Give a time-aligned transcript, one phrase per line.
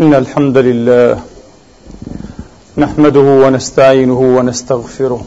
[0.00, 1.18] إن الحمد لله
[2.76, 5.22] نحمده ونستعينه ونستغفره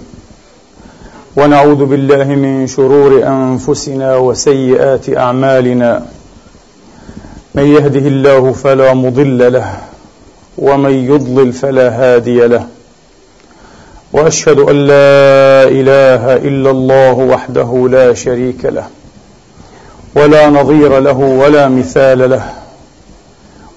[1.36, 6.06] ونعوذ بالله من شرور أنفسنا وسيئات أعمالنا
[7.56, 9.68] من يهده الله فلا مضل له
[10.58, 12.68] ومن يضلل فلا هادي له
[14.14, 18.88] وأشهد أن لا إله إلا الله وحده لا شريك له
[20.16, 22.63] ولا نظير له ولا مثال له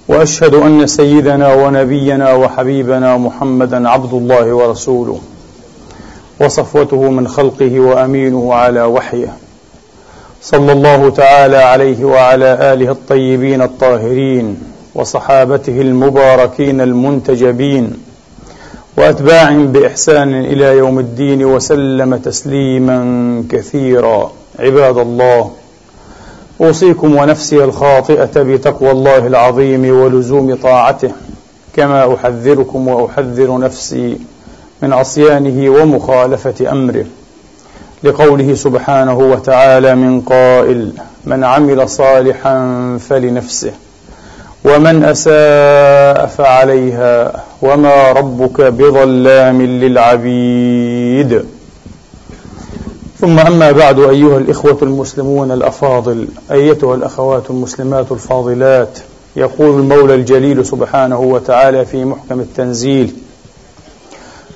[0.09, 5.19] وأشهد أن سيدنا ونبينا وحبيبنا محمدا عبد الله ورسوله
[6.41, 9.37] وصفوته من خلقه وأمينه على وحيه.
[10.43, 14.59] صلى الله تعالى عليه وعلى آله الطيبين الطاهرين
[14.95, 17.93] وصحابته المباركين المنتجبين
[18.99, 22.99] واتباعهم بإحسان إلى يوم الدين وسلم تسليما
[23.51, 24.33] كثيرا.
[24.59, 25.51] عباد الله
[26.61, 31.11] أوصيكم ونفسي الخاطئة بتقوى الله العظيم ولزوم طاعته
[31.77, 34.19] كما أحذركم وأحذر نفسي
[34.83, 37.05] من عصيانه ومخالفة أمره.
[38.03, 40.93] لقوله سبحانه وتعالى من قائل
[41.25, 42.57] من عمل صالحا
[43.09, 43.73] فلنفسه
[44.65, 51.45] ومن أساء فعليها وما ربك بظلام للعبيد.
[53.21, 58.99] ثم أما بعد أيها الإخوة المسلمون الأفاضل أيتها الأخوات المسلمات الفاضلات
[59.37, 63.13] يقول المولى الجليل سبحانه وتعالى في محكم التنزيل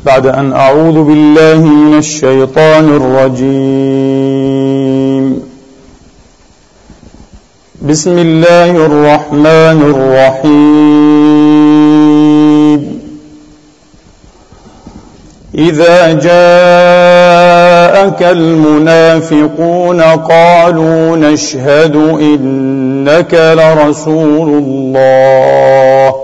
[0.04, 3.50] بعد أن أعوذ بالله من الشيطان الرجيم.
[7.82, 11.00] بسم الله الرحمن الرحيم.
[15.54, 16.12] إذا
[18.10, 26.14] جاءك المنافقون قالوا نشهد انك لرسول الله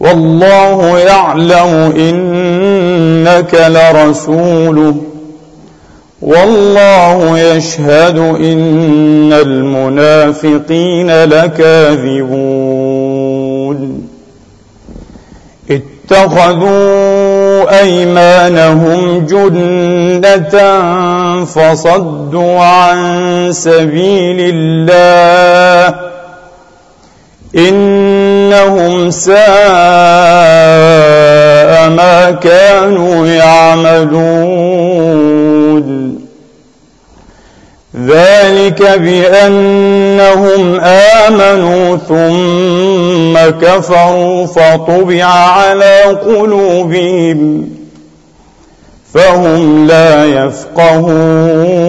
[0.00, 4.96] والله يعلم انك لرسوله
[6.22, 12.60] والله يشهد ان المنافقين لكاذبون
[15.70, 17.09] اتخذوا
[17.68, 20.54] أيمانهم جنة
[21.44, 25.94] فصدوا عن سبيل الله.
[27.56, 29.40] إنهم ساء
[31.90, 34.90] ما كانوا يعملون.
[38.06, 47.68] ذلك بأنهم آمنوا ثم كفروا فطبع على قلوبهم
[49.14, 51.80] فهم لا يفقهون.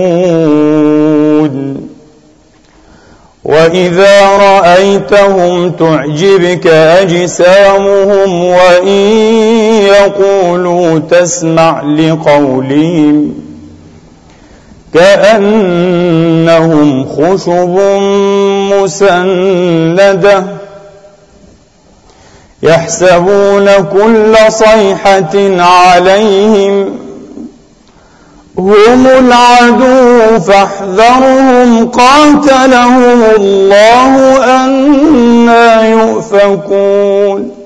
[3.44, 8.88] وإذا رأيتهم تعجبك أجسامهم وإن
[9.88, 13.41] يقولوا تسمع لقولهم
[14.94, 17.80] كأنهم خشب
[18.74, 20.44] مسندة
[22.64, 26.98] يحسبون كل صيحة عليهم
[28.58, 37.61] هم العدو فاحذرهم قاتلهم الله أنا يؤفكون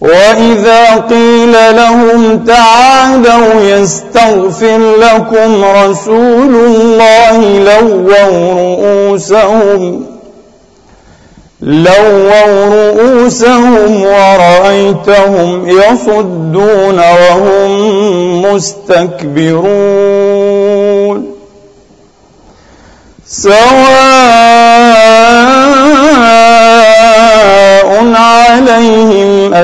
[0.00, 10.06] وإذا قيل لهم تعالوا يستغفر لكم رسول الله لووا رؤوسهم
[11.62, 19.66] لووا رؤوسهم ورأيتهم يصدون وهم مستكبرون
[23.26, 23.56] سواء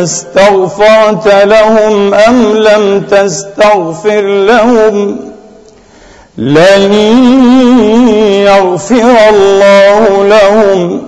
[0.00, 5.16] أستغفرت لهم أم لم تستغفر لهم؟
[6.38, 6.92] لن
[8.44, 11.02] يغفر الله لهم.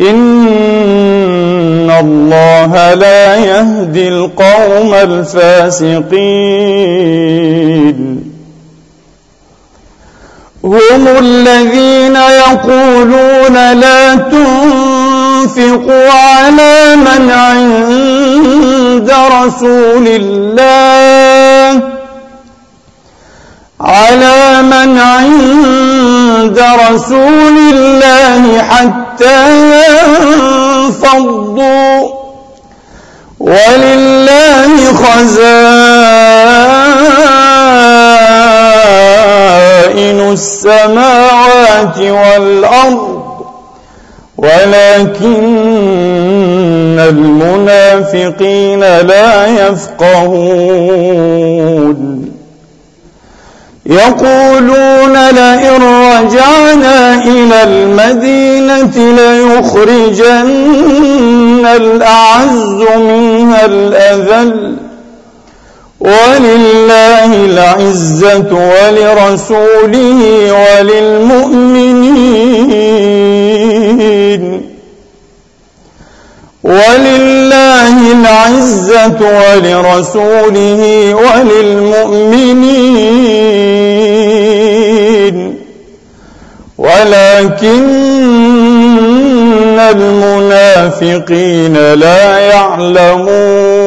[0.00, 6.06] إن الله لا يهدي القوم الفاسقين.
[10.64, 14.14] هم الذين يقولون لا
[15.46, 21.80] تنفقوا على من عند رسول الله.
[23.80, 29.50] على من عند رسول الله حتى
[30.90, 32.08] ينفضوا.
[33.40, 35.78] ولله خزائن
[40.32, 43.25] السماوات والأرض.
[44.38, 45.46] ولكن
[46.98, 51.06] المنافقين لا يفقهون.
[53.86, 60.46] يقولون لئن رجعنا إلى المدينة ليخرجن
[61.66, 64.76] الأعز منها الأذل.
[66.00, 70.20] ولله العزة ولرسوله
[70.52, 71.62] وللمؤمنين.
[76.64, 80.82] ولله العزة ولرسوله
[81.14, 82.56] وللمؤمنين.
[86.78, 88.16] ولكن
[89.80, 93.86] المنافقين لا يعلمون.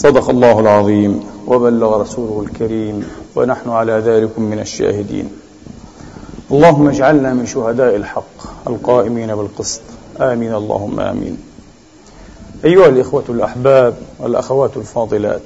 [0.00, 3.04] صدق الله العظيم وبلغ رسوله الكريم
[3.36, 5.28] ونحن على ذلك من الشاهدين.
[6.50, 9.80] اللهم اجعلنا من شهداء الحق القائمين بالقسط.
[10.20, 10.54] آمين.
[10.54, 11.38] اللهم آمين.
[12.64, 15.42] أيها الإخوة الأحباب والأخوات الفاضلات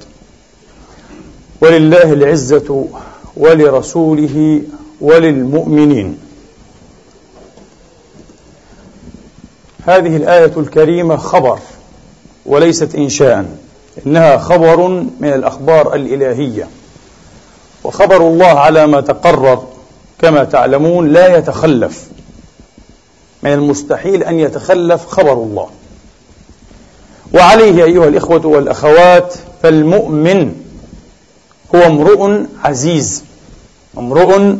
[1.61, 2.85] ولله العزة
[3.37, 4.61] ولرسوله
[5.01, 6.17] وللمؤمنين.
[9.85, 11.59] هذه الآية الكريمة خبر
[12.45, 13.64] وليست إنشاء.
[14.07, 14.87] إنها خبر
[15.19, 16.67] من الأخبار الإلهية.
[17.83, 19.67] وخبر الله على ما تقرر
[20.21, 22.03] كما تعلمون لا يتخلف.
[23.43, 25.69] من المستحيل أن يتخلف خبر الله.
[27.33, 29.33] وعليه أيها الإخوة والأخوات
[29.63, 30.55] فالمؤمن
[31.75, 33.23] هو امرؤ عزيز.
[33.97, 34.55] امرؤ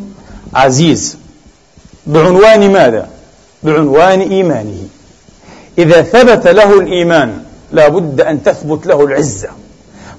[0.53, 1.17] عزيز.
[2.07, 3.09] بعنوان ماذا؟
[3.63, 4.87] بعنوان إيمانه.
[5.77, 7.44] إذا ثبت له الإيمان
[7.75, 9.49] لا بد أن تثبت له العزة.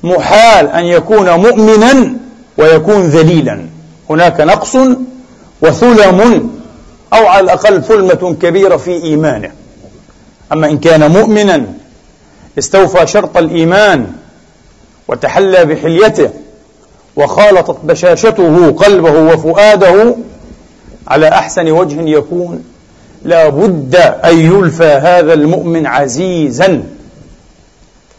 [0.03, 2.15] محال أن يكون مؤمنا
[2.59, 3.67] ويكون ذليلا.
[4.11, 4.77] هناك نقص
[5.63, 6.51] وثلم
[7.13, 9.51] أو على الأقل ثلمة كبيرة في إيمانه.
[10.53, 11.67] أما إن كان مؤمنا
[12.59, 14.07] استوفى شرط الإيمان
[15.09, 16.31] وتحلى بحليته
[17.17, 20.17] وخالطت بشاشته قلبه وفؤاده
[21.09, 22.65] على أحسن وجه يكون
[23.25, 26.83] لا بد أن يلفى هذا المؤمن عزيزا.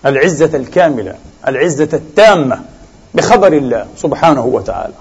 [0.08, 1.16] العزة الكاملة
[1.48, 2.62] العزة التامة
[3.14, 4.94] بخبر الله سبحانه وتعالى.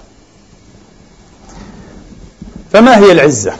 [2.71, 3.53] فما هي العزة؟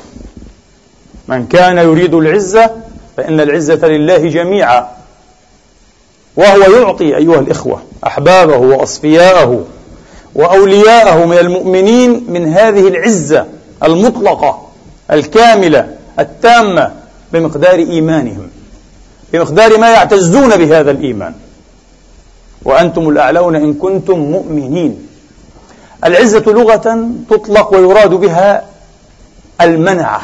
[1.27, 2.71] من كان يريد العزة
[3.17, 4.87] فإن العزة لله جميعا.
[6.35, 9.65] وهو يعطي أيها الإخوة أحبابه وأصفياءه
[10.35, 13.45] وأولياءه من المؤمنين من هذه العزة
[13.83, 14.67] المطلقة
[15.11, 16.91] الكاملة التامة
[17.33, 18.49] بمقدار إيمانهم.
[19.33, 21.33] بمقدار ما يعتزون بهذا الإيمان.
[22.61, 25.07] وأنتم الأعلون إن كنتم مؤمنين.
[26.05, 28.65] العزة لغة تطلق ويراد بها
[29.61, 30.21] المنعة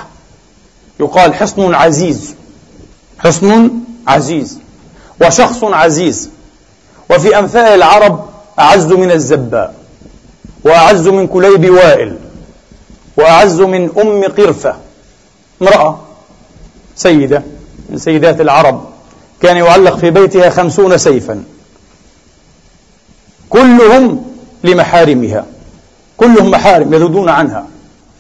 [1.00, 2.36] يقال حصن عزيز.
[3.20, 3.72] حصن
[4.08, 4.60] عزيز.
[5.22, 6.30] وشخص عزيز.
[7.10, 8.30] وفي أمثال العرب
[8.60, 9.76] أعز من الزباء.
[10.64, 12.18] وأعز من كليب وائل.
[13.18, 14.76] وأعز من أم قرفة.
[15.62, 16.00] امرأة.
[16.96, 17.44] سيدة.
[17.90, 18.93] من سيدات العرب.
[19.44, 21.44] كان يعلق في بيتها خمسون سيفا.
[23.50, 24.26] كلهم
[24.64, 25.46] لمحارمها.
[26.18, 27.68] كلهم محارم يذودون عنها.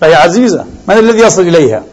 [0.01, 0.65] فهي عزيزة.
[0.87, 1.83] من الذي يصل إليها؟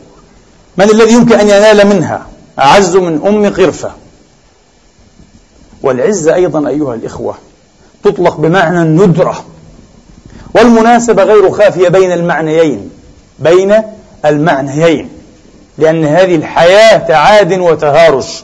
[0.76, 2.26] من الذي يمكن أن ينال منها؟
[2.58, 3.92] أعز من أم قرفة.
[5.82, 7.34] والعزة أيضا أيها الإخوة
[8.04, 9.44] تطلق بمعنى الندرة.
[10.54, 12.90] والمناسبة غير خافية بين المعنيين
[13.38, 13.82] بين
[14.24, 15.08] المعنيين
[15.78, 18.42] لأن هذه الحياة تعاد وتهارش.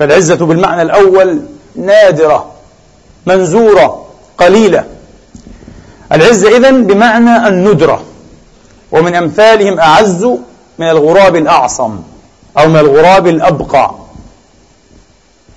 [0.00, 1.42] فالعزة بالمعنى الأول
[1.76, 2.52] نادرة
[3.26, 4.06] منزورة
[4.38, 4.84] قليلة.
[6.12, 8.02] العزة إذن بمعنى الندرة
[8.92, 10.24] ومن أمثالهم أعز
[10.78, 11.98] من الغراب الأعصم
[12.58, 13.90] أو من الغراب الأبقع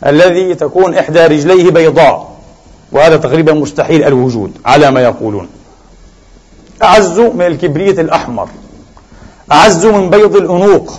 [0.05, 2.33] الذي تكون إحدى رجليه بيضاء
[2.91, 5.49] وهذا تقريبا مستحيل الوجود على ما يقولون.
[6.83, 8.49] أعز من الكبريت الأحمر
[9.51, 10.93] أعز من بيض الأنوق.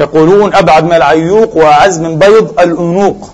[0.00, 3.30] يقولون أبعد من العيوق وأعز من بيض الأنوق.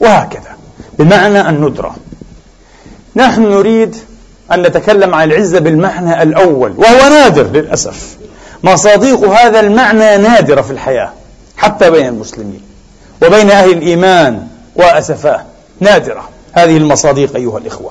[0.00, 0.56] وهكذا.
[0.98, 1.96] بمعنى الندرة
[3.16, 3.96] نحن نريد
[4.52, 8.16] أن نتكلم عن العزة بالمعنى الأول وهو نادر للأسف.
[8.62, 11.12] مصاديق هذا المعنى نادرة في الحياة
[11.56, 12.62] حتى بين المسلمين
[13.22, 14.46] وبين أهل الإيمان
[14.76, 15.44] وأسفاه.
[15.80, 17.90] نادرة هذه المصاديق أيها الإخوة.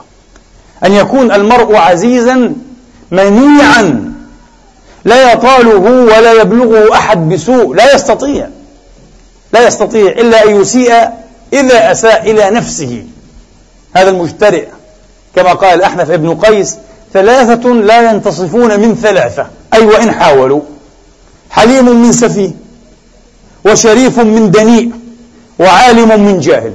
[0.85, 2.53] أن يكون المرء عزيزا
[3.11, 4.10] منيعا
[5.05, 7.75] لا يطاله ولا يبلغه أحد بسوء.
[7.75, 8.47] لا يستطيع.
[9.53, 10.93] لا يستطيع إلا أن يسيء
[11.53, 13.03] إذا أساء إلى نفسه.
[13.95, 14.65] هذا المجترئ
[15.35, 16.77] كما قال الأحنف ابن قيس
[17.13, 19.47] ثلاثة لا ينتصفون من ثلاثة.
[19.73, 20.61] أي وإن حاولوا.
[21.49, 22.51] حليم من سفيه
[23.65, 24.91] وشريف من دنيء
[25.59, 26.73] وعالم من جاهل.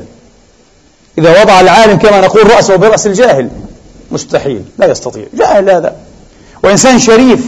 [1.19, 3.51] إذا وضع العالم كما نقول رأسه برأس الجاهل
[4.11, 4.65] مستحيل.
[4.79, 5.25] لا يستطيع.
[5.35, 5.97] جاهل هذا.
[6.65, 7.41] وإنسان شريف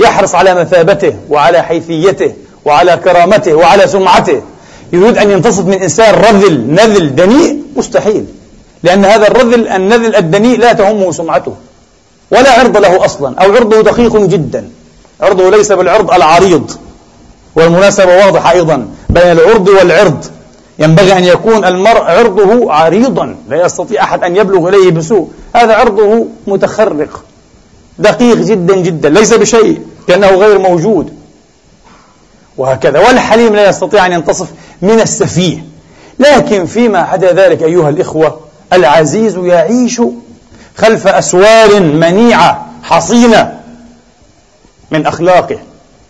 [0.00, 2.32] يحرص على مثابته وعلى حيثيته
[2.64, 4.42] وعلى كرامته وعلى سمعته.
[4.92, 8.26] يريد أن ينتصف من إنسان رذل نذل دنيء؟ مستحيل.
[8.82, 11.54] لأن هذا الرذل النذل الدنيء لا تهمه سمعته
[12.30, 14.68] ولا عرض له أصلا أو عرضه دقيق جدا.
[15.20, 16.70] عرضه ليس بالعرض العريض.
[17.56, 20.24] والمناسبة واضحة أيضا بين العرض والعرض.
[20.78, 25.30] ينبغي أن يكون المرء عرضه عريضا لا يستطيع أحد أن يبلغ إليه بسوء.
[25.56, 27.24] هذا عرضه متخرق.
[27.98, 31.16] دقيق جدا جدا ليس بشيء كأنه غير موجود.
[32.56, 34.48] وهكذا والحليم لا يستطيع أن ينتصف
[34.82, 35.64] من السفيه.
[36.18, 38.40] لكن فيما عدا ذلك أيها الإخوة
[38.72, 40.02] العزيز يعيش
[40.76, 43.60] خلف أسوار منيعة حصينة
[44.90, 45.58] من أخلاقه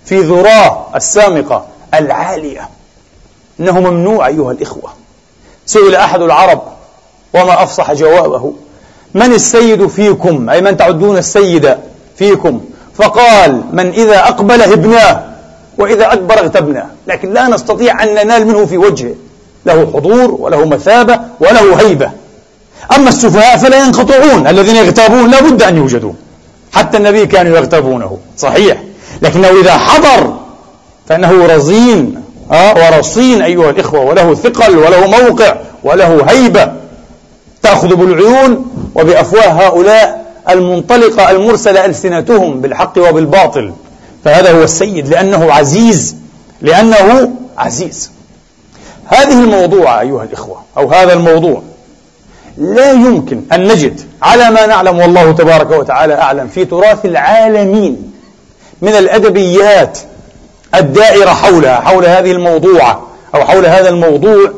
[0.04, 2.68] في ذراه السامقة العالية.
[3.60, 4.92] إنه ممنوع أيها الإخوة.
[5.66, 6.62] سئل أحد العرب
[7.34, 8.52] وما أفصح جوابه.
[9.14, 11.76] من السيد فيكم؟ أي من تعدون السيد
[12.16, 12.60] فيكم؟
[12.94, 15.22] فقال من إذا أقبل هبناه
[15.78, 16.86] وإذا أدبر اغتبناه.
[17.06, 19.14] لكن لا نستطيع أن ننال منه في وجهه.
[19.66, 22.10] له حضور وله مثابة وله هيبة.
[22.96, 24.46] أما السفهاء فلا ينقطعون.
[24.46, 26.12] الذين يغتابون لا بد أن يوجدوا
[26.72, 28.18] حتى النبي كانوا يغتابونه.
[28.38, 28.82] صحيح.
[29.22, 30.34] لكنه إذا حضر
[31.08, 34.00] فإنه رزين آه ورصين أيها الإخوة.
[34.00, 35.54] وله ثقل وله موقع
[35.84, 36.72] وله هيبة.
[37.62, 43.72] تأخذ بالعيون وبأفواه هؤلاء المنطلقة المرسلة ألسنتهم بالحق وبالباطل.
[44.24, 46.16] فهذا هو السيد لأنه عزيز
[46.62, 48.10] لأنه عزيز.
[49.06, 51.62] هذه الموضوع أيها الإخوة أو هذا الموضوع
[52.58, 58.12] لا يمكن أن نجد على ما نعلم والله تبارك وتعالى أعلم في تراث العالمين
[58.82, 59.98] من الأدبيات
[60.74, 64.52] الدائرة حولها حول هذه الموضوعة أو حول هذا الموضوع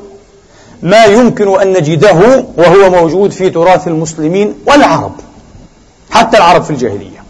[0.85, 5.13] ما يمكن أن نجده وهو موجود في تراث المسلمين والعرب
[6.11, 7.25] حتى العرب في الجاهلية.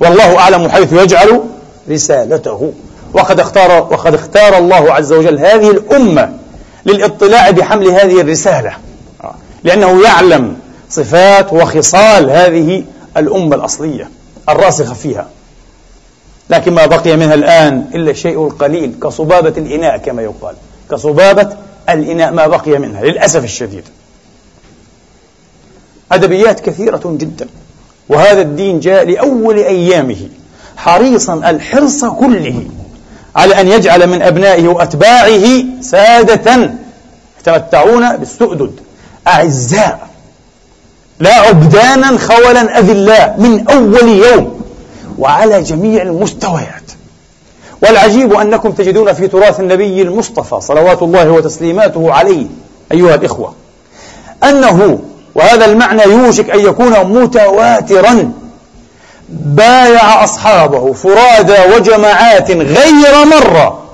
[0.00, 1.40] والله أعلم حيث يجعل
[1.90, 2.72] رسالته.
[3.14, 6.32] وقد اختار وقد اختار الله عز وجل هذه الأمة
[6.86, 8.72] للاطلاع بحمل هذه الرسالة.
[9.64, 10.56] لأنه يعلم
[10.90, 12.84] صفات وخصال هذه
[13.16, 14.10] الأمة الأصلية
[14.48, 15.28] الراسخة فيها.
[16.50, 20.54] لكن ما بقي منها الآن إلا الشيء القليل كصبابة الإناء كما يقال.
[20.90, 21.48] كصبابة
[21.92, 23.84] الإناء ما بقي منها للأسف الشديد.
[26.12, 27.48] أدبيات كثيرة جدا.
[28.08, 30.28] وهذا الدين جاء لأول أيامه
[30.76, 32.66] حريصا الحرص كله
[33.36, 36.70] على أن يجعل من أبنائه وأتباعه سادة.
[37.40, 38.72] يتمتعون بالسؤدد
[39.26, 40.08] أعزاء
[41.18, 44.60] لا عبدانا خولا أذلاء من أول يوم.
[45.18, 46.82] وعلى جميع المستويات.
[47.82, 52.46] والعجيب أنكم تجدون في تراث النبي المصطفى صلوات الله وتسليماته عليه
[52.92, 53.54] أيها الإخوة
[54.44, 54.98] أنه
[55.34, 58.32] وهذا المعنى يوشك أن يكون متواترا
[59.28, 63.84] بايع أصحابه فرادى وجماعات غير مرة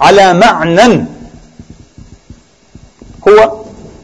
[0.00, 1.06] على معنى
[3.28, 3.52] هو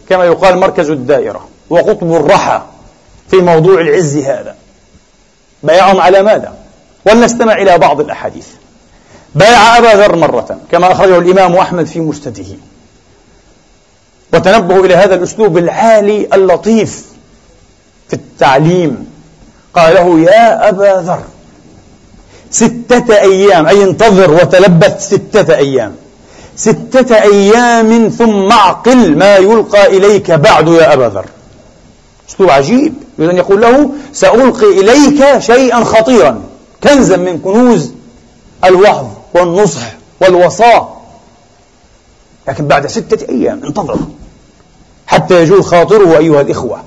[0.08, 2.62] كما يقال مركز الدائرة وقطب الرحى
[3.30, 4.54] في موضوع العز هذا
[5.62, 6.54] بايعهم على ماذا؟
[7.06, 8.46] ولنستمع إلى بعض الأحاديث
[9.34, 12.44] بايع أبا ذر مرة كما أخرجه الإمام أحمد في مسنده
[14.34, 17.04] وتنبهوا إلى هذا الأسلوب العالي اللطيف
[18.08, 19.06] في التعليم.
[19.74, 21.22] قال له يا أبا ذر
[22.50, 25.94] ستة أيام أي انتظر وتلبث ستة أيام.
[26.56, 31.26] ستة أيام ثم أعقل ما يلقى إليك بعد يا أبا ذر.
[32.28, 32.94] أسلوب عجيب.
[33.18, 36.42] يريد أن يقول له سألقي إليك شيئا خطيرا
[36.82, 37.92] كنزا من كنوز
[38.64, 40.88] الوعظ والنصح والوصاة.
[42.48, 43.98] لكن بعد ستة أيام انتظر
[45.06, 46.82] حتى يجول خاطره أيها الإخوة.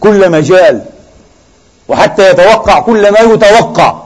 [0.00, 0.84] كل مجال
[1.88, 4.02] وحتى يتوقع كل ما يتوقع.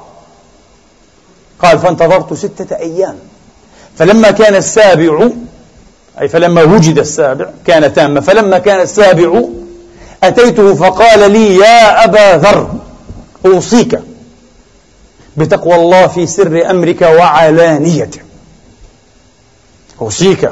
[1.63, 3.19] قال فانتظرت ستة أيام.
[3.99, 5.29] فلما كان السابع
[6.21, 8.21] أي فلما وجد السابع كان تاما.
[8.21, 9.43] فلما كان السابع
[10.23, 12.75] أتيته فقال لي يا أبا ذر
[13.47, 14.01] أوصيك.
[15.41, 18.21] بتقوى الله في سر أمرك وعلانيته.
[20.01, 20.51] أوصيك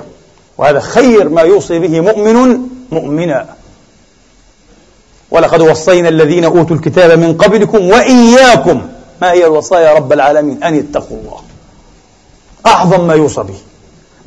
[0.59, 2.59] وهذا خير ما يوصي به مؤمن
[2.92, 3.47] مؤمنا.
[5.30, 8.83] ولقد وصينا الذين أوتوا الكتاب من قبلكم وإياكم.
[9.23, 11.40] ما هي الوصايا رب العالمين؟ أن اتقوا الله.
[12.66, 13.59] أعظم ما يوصى به.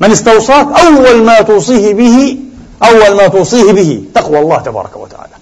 [0.00, 2.38] من استوصاك أول ما توصيه به
[2.82, 5.32] أول ما توصيه به تقوى الله تبارك وتعالى.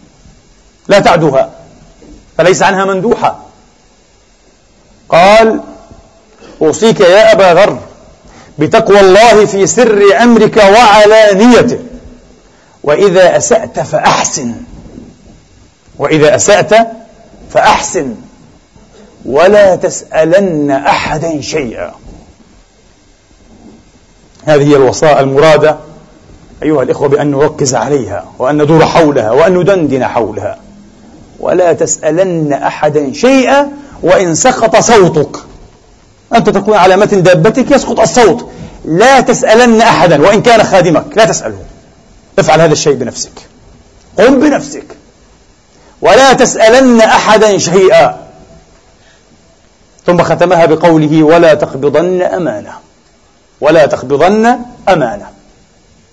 [0.89, 1.51] لا تعدها
[2.39, 3.50] فليس عنها مندوحة.
[5.11, 5.61] قال
[6.63, 7.79] أوصيك يا أبا ذر
[8.59, 11.79] بتقوى الله في سر أمرك وعلانيته.
[12.83, 14.55] وإذا أسأت فأحسن.
[15.99, 16.75] وإذا أسأت
[17.51, 18.15] فأحسن.
[19.25, 21.93] ولا تسألن أحدا شيئا.
[24.45, 25.77] هذه هي الوصايا المرادة
[26.63, 30.59] أيها الإخوة بأن نركز عليها وأن ندور حولها وأن ندندن حولها.
[31.41, 33.69] ولا تسألن أحدا شيئا
[34.03, 35.37] وإن سقط صوتك.
[36.35, 38.51] أنت تكون على متن دابتك يسقط الصوت.
[38.85, 41.63] لا تسألن أحدا وإن كان خادمك لا تسأله.
[42.39, 43.33] افعل هذا الشيء بنفسك.
[44.19, 44.85] قم بنفسك.
[46.03, 48.17] ولا تسألن أحدا شيئا.
[50.07, 52.73] ثم ختمها بقوله ولا تقبضن أمانة.
[53.61, 55.27] ولا تقبضن أمانة.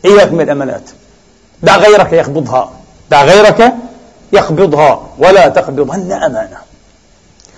[0.06, 0.90] إياك من الأمانات.
[1.64, 2.72] دع غيرك يقبضها.
[3.12, 3.74] دع غيرك
[4.34, 5.02] يقبضها.
[5.18, 6.58] ولا تقبضن أمانة.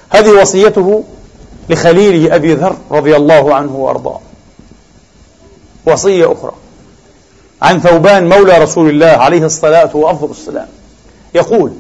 [0.10, 1.04] هذه وصيته
[1.70, 4.20] لخليله أبي ذر رضي الله عنه وأرضاه.
[5.86, 6.52] وصية أخرى.
[7.62, 10.68] عن ثوبان مولى رسول الله عليه الصلاة وأفضل السلام.
[11.36, 11.72] يقول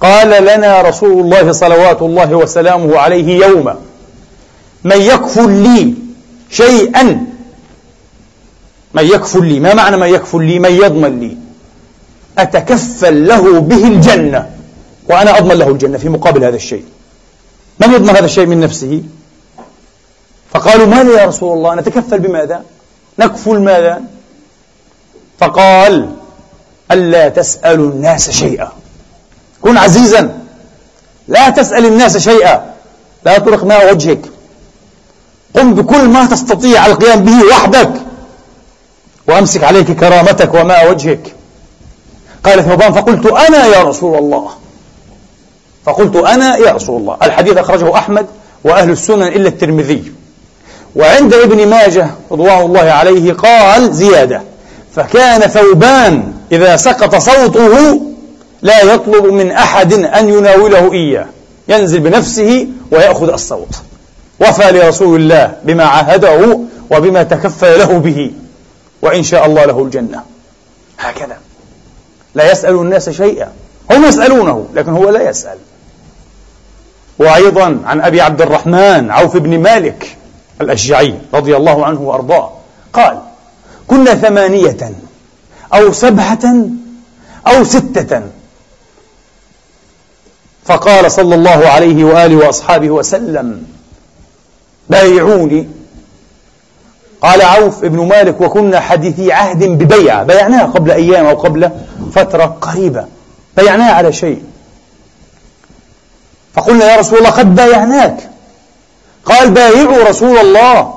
[0.00, 3.76] قال لنا رسول الله صلوات الله وسلامه عليه يوما
[4.84, 5.94] من يكفل لي
[6.50, 7.26] شيئا
[8.94, 9.60] من يكفل لي.
[9.60, 11.36] ما معنى من يكفل لي من يضمن لي
[12.38, 14.50] أتكفل له به الجنة
[15.08, 16.84] وأنا أضمن له الجنة في مقابل هذا الشيء.
[17.80, 19.02] من يضمن هذا الشيء من نفسه؟
[20.54, 22.64] فقالوا ماذا يا رسول الله؟ نتكفل بماذا؟
[23.18, 24.02] نكفل ماذا؟
[25.38, 26.10] فقال
[26.90, 28.72] ألا تسألوا الناس شيئا.
[29.62, 30.38] كن عزيزا
[31.28, 32.74] لا تسأل الناس شيئا
[33.24, 34.20] لا تطرق ماء وجهك.
[35.56, 37.92] قم بكل ما تستطيع القيام به وحدك
[39.28, 41.34] وأمسك عليك كرامتك وماء وجهك.
[42.44, 44.59] قال ثوبان فقلت أنا يا رسول الله.
[45.84, 48.26] فقلت أنا يا رسول الله الحديث أخرجه أحمد
[48.64, 50.12] وأهل السنن إلا الترمذي.
[50.96, 54.42] وعند ابن ماجه رضوان الله عليه قال زيادة
[54.94, 58.00] فكان ثوبان إذا سقط صوته
[58.62, 61.26] لا يطلب من أحد أن يناوله إياه
[61.68, 63.74] ينزل بنفسه ويأخذ الصوت.
[64.40, 68.30] وفى لرسول الله بما عاهده وبما تكفل له به
[69.02, 70.22] وإن شاء الله له الجنة.
[70.98, 71.36] هكذا.
[72.34, 73.48] لا يسأل الناس شيئا
[73.90, 75.58] هم يسألونه لكن هو لا يسأل.
[77.20, 80.16] وأيضا عن أبي عبد الرحمن عوف بن مالك
[80.60, 82.50] الأشجعي رضي الله عنه وأرضاه.
[82.92, 83.18] قال
[83.88, 84.92] كنا ثمانية
[85.74, 86.54] أو سبعة
[87.46, 88.22] أو ستة
[90.64, 93.62] فقال صلى الله عليه وآله وأصحابه وسلم
[94.90, 95.68] بايعوني
[97.22, 101.70] قال عوف بن مالك وكنا حديثي عهد ببيعة بيعناها قبل أيام أو قبل
[102.12, 103.04] فترة قريبة
[103.56, 104.42] بيعناها على شيء
[106.60, 108.16] فقلنا يا رسول الله قد بايعناك.
[109.24, 110.94] قال بايعوا رسول الله.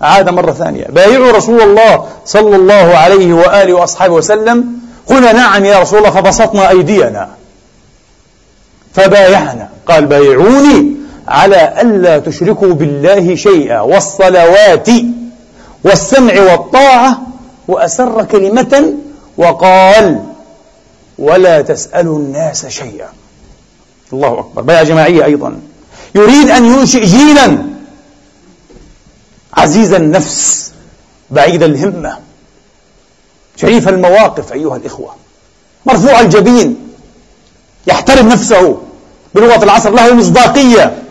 [0.00, 0.86] عاد مرة ثانية.
[0.88, 4.64] بايعوا رسول الله صلى الله عليه وآله وأصحابه وسلم.
[5.06, 7.28] قلنا نعم يا رسول الله فبسطنا أيدينا.
[8.94, 9.68] فبايعنا.
[9.86, 10.96] قال بايعوني
[11.28, 14.88] على ألا تشركوا بالله شيئا والصلوات
[15.84, 17.18] والسمع والطاعة
[17.68, 18.94] وأسر كلمة
[19.36, 20.20] وقال
[21.18, 23.08] ولا تسألوا الناس شيئا.
[24.12, 24.62] الله أكبر.
[24.62, 25.60] بيع جماعية أيضا.
[26.14, 27.58] يريد أن ينشئ جيلا.
[29.54, 30.72] عزيز النفس.
[31.30, 32.18] بعيد الهمة.
[33.56, 35.14] شريف المواقف أيها الإخوة.
[35.86, 36.88] مرفوع الجبين.
[37.86, 38.82] يحترم نفسه.
[39.34, 41.02] بلغة العصر له مصداقية.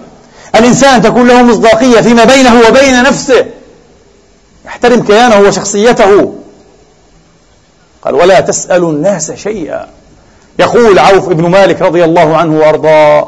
[0.55, 3.45] الإنسان تكون له مصداقية فيما بينه وبين نفسه.
[4.65, 6.35] يحترم كيانه وشخصيته.
[8.01, 9.98] قال ولا تسألوا الناس شيئا.
[10.59, 13.27] يقول عوف بن مالك رضي الله عنه وأرضاه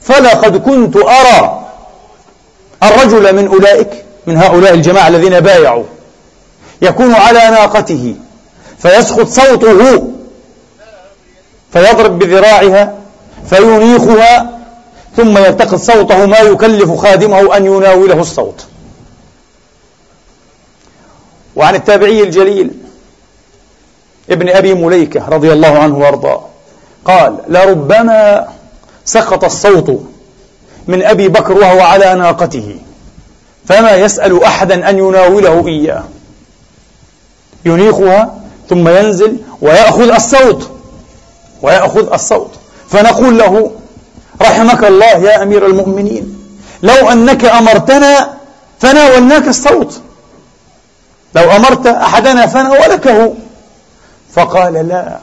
[0.00, 1.68] فلقد كنت أرى
[2.82, 5.84] الرجل من أولئك من هؤلاء الجماعة الذين بايعوا
[6.82, 8.14] يكون على ناقته
[8.78, 10.08] فيسقط صوته
[11.72, 12.94] فيضرب بذراعها
[13.50, 14.58] فينيخها
[15.16, 18.66] ثم يلتقط صوته ما يكلف خادمه أن يناوله الصوت.
[21.56, 22.70] وعن التابعي الجليل
[24.30, 26.44] ابن أبي مليكة رضي الله عنه وأرضاه
[27.08, 28.48] قال لربما
[29.04, 30.00] سقط الصوت
[30.86, 32.76] من أبي بكر وهو على ناقته
[33.68, 36.04] فما يسأل أحدا أن يناوله إياه.
[37.64, 38.34] ينيخها
[38.68, 40.70] ثم ينزل ويأخذ الصوت
[41.62, 42.50] ويأخذ الصوت.
[42.90, 43.70] فنقول له
[44.42, 46.38] رحمك الله يا أمير المؤمنين
[46.82, 48.34] لو أنك أمرتنا
[48.80, 50.00] فناولناك الصوت.
[51.34, 53.34] لو أمرت أحدنا فناولكه.
[54.34, 55.18] فقال لا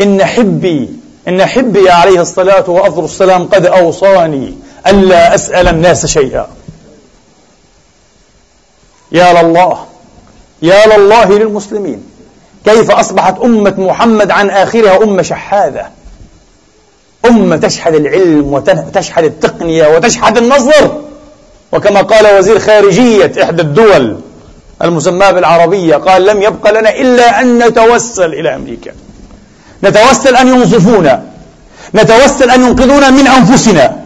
[0.00, 4.54] إن حبي إن حبي عليه الصلاة وأفضل السلام قد أوصاني
[4.86, 6.48] ألا أسأل الناس شيئا.
[9.12, 9.86] يا لله
[10.62, 12.02] يا لله للمسلمين
[12.64, 15.86] كيف أصبحت أمة محمد عن آخرها أمة شحاذة؟
[17.24, 21.00] أمة تشحذ العلم وتشحذ التقنية وتشحذ النظر.
[21.72, 24.20] وكما قال وزير خارجية إحدى الدول
[24.82, 28.94] المسماة بالعربية قال لم يبق لنا إلا أن نتوسل إلى أمريكا.
[29.84, 31.22] نتوسل أن ينصفونا
[31.94, 33.96] نتوسل أن ينقذونا من أنفسنا.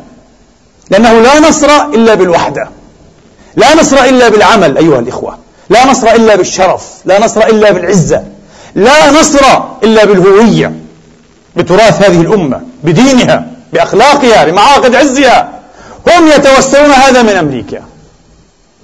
[0.90, 2.68] لأنه لا نصر إلا بالوحدة.
[3.56, 5.38] لا نصر إلا بالعمل أيها الإخوة.
[5.70, 6.82] لا نصر إلا بالشرف.
[7.04, 8.22] لا نصر إلا بالعزة.
[8.74, 9.44] لا نصر
[9.82, 10.72] إلا بالهوية.
[11.56, 15.48] بتراث هذه الأمة بدينها بأخلاقها بمعاقد عزها.
[16.08, 17.82] هم يتوسلون هذا من أمريكا.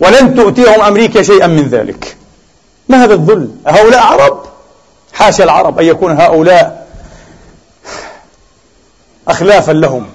[0.01, 2.17] ولن تؤتيهم أمريكا شيئا من ذلك.
[2.89, 4.43] ما هذا الذل؟ هؤلاء عرب؟
[5.13, 6.84] حاشا العرب أن يكون هؤلاء
[9.29, 10.07] أخلافا لهم.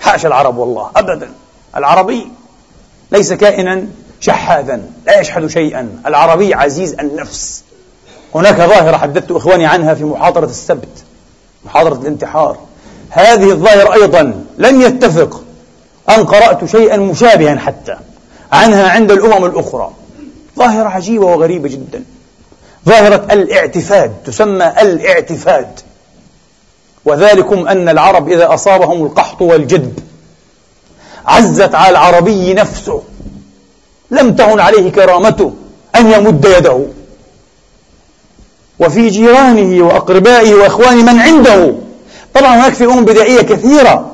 [0.00, 1.30] حاشا العرب والله أبدا.
[1.76, 2.28] العربي
[3.12, 3.86] ليس كائنا
[4.20, 6.02] شحاذا لا يشحذ شيئا.
[6.06, 7.64] العربي عزيز النفس.
[8.34, 11.04] هناك ظاهرة حدثت إخواني عنها في محاضرة السبت
[11.64, 12.58] محاضرة الانتحار.
[13.10, 15.42] هذه الظاهرة أيضا لم يتفق.
[16.08, 17.96] أن قرأت شيئا مشابها حتى
[18.52, 19.90] عنها عند الأمم الأخرى.
[20.58, 22.04] ظاهرة عجيبة وغريبة جدا.
[22.86, 25.80] ظاهرة الإعتفاد تسمى الإعتفاد.
[27.06, 29.98] وذلكم أن العرب إذا أصابهم القحط والجدب
[31.26, 33.02] عزت على العربي نفسه
[34.10, 35.52] لم تهن عليه كرامته
[35.96, 36.80] أن يمد يده.
[38.78, 41.74] وفي جيرانه وأقربائه وإخوانه من عنده.
[42.34, 44.10] طبعا هناك في أمم بدائية كثيرة.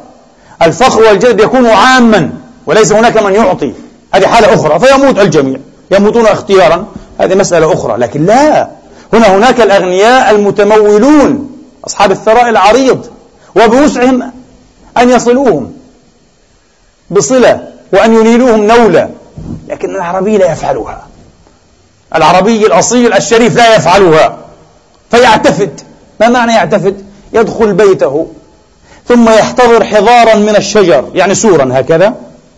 [0.62, 2.30] الفخر والجذب يكون عاما
[2.66, 3.72] وليس هناك من يعطي.
[4.14, 4.78] هذه حالة أخرى.
[4.78, 5.58] فيموت الجميع.
[5.90, 6.86] يموتون اختيارا.
[7.20, 7.96] هذه مسألة أخرى.
[7.96, 8.68] لكن لا.
[9.12, 11.51] هنا هناك الأغنياء المتمولون.
[11.86, 13.06] أصحاب الثراء العريض
[13.56, 14.32] وبوسعهم
[14.98, 15.72] أن يصلوهم
[17.10, 19.10] بصلة وأن ينيلوهم نولة
[19.68, 21.06] لكن العربي لا يفعلها.
[22.14, 24.38] العربي الأصيل الشريف لا يفعلها
[25.10, 25.80] فيعتفد.
[26.20, 28.26] ما معنى يعتفد؟ يدخل بيته
[29.08, 32.14] ثم يحتضر حضارا من الشجر يعني سورا هكذا.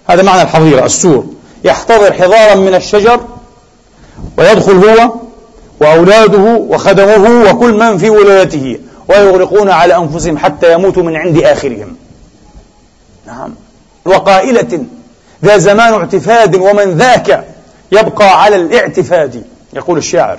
[0.08, 1.26] هذا معنى الحظيرة السور.
[1.64, 3.20] يحتضر حضارا من الشجر
[4.38, 5.12] ويدخل هو
[5.80, 8.78] وأولاده وخدمه وكل من في ولايته.
[9.08, 11.96] ويغرقون على أنفسهم حتى يموتوا من عند آخرهم.
[13.26, 13.54] نعم.
[14.04, 14.84] وقائلة
[15.44, 17.44] ذا زمان اعتفاد ومن ذاك
[17.92, 19.44] يبقى على الاعتفاد.
[19.72, 20.38] يقول الشاعر.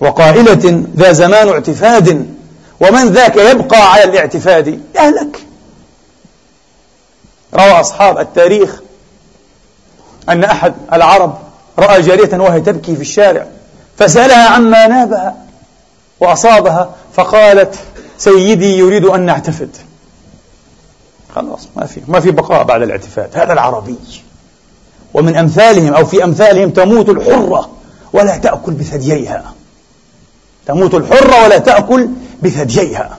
[0.00, 2.26] وقائلة ذا زمان اعتفاد
[2.80, 4.80] ومن ذاك يبقى على الاعتفاد.
[4.96, 5.38] يهلك.
[7.54, 8.80] روى أصحاب التاريخ
[10.28, 11.38] أن أحد العرب
[11.78, 13.46] رأى جارية وهي تبكي في الشارع
[13.98, 15.36] فسألها عما نابها
[16.20, 17.74] وأصابها فقالت
[18.18, 19.70] سيدي يريد أن نعتفد.
[21.34, 23.30] خلاص ما في ما في بقاء بعد الاعتفاد.
[23.34, 23.96] هذا العربي.
[25.14, 27.70] ومن أمثالهم أو في أمثالهم تموت الحرة
[28.12, 29.52] ولا تأكل بثدييها.
[30.66, 32.08] تموت الحرة ولا تأكل
[32.42, 33.18] بثدييها.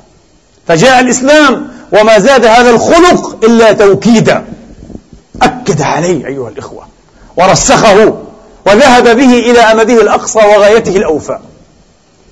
[0.68, 4.46] فجاء الإسلام وما زاد هذا الخلق إلا توكيدا.
[5.42, 6.88] أكد عليه أيها الإخوة.
[7.38, 8.18] ورسخه
[8.68, 11.40] وذهب به إلى أمده الأقصى وغايته الأوفى.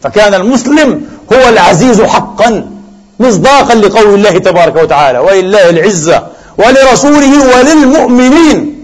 [0.02, 2.72] فكان المسلم هو العزيز حقا
[3.20, 8.76] مصداقا لقول الله تبارك وتعالى ولله العزة ولرسوله وللمؤمنين.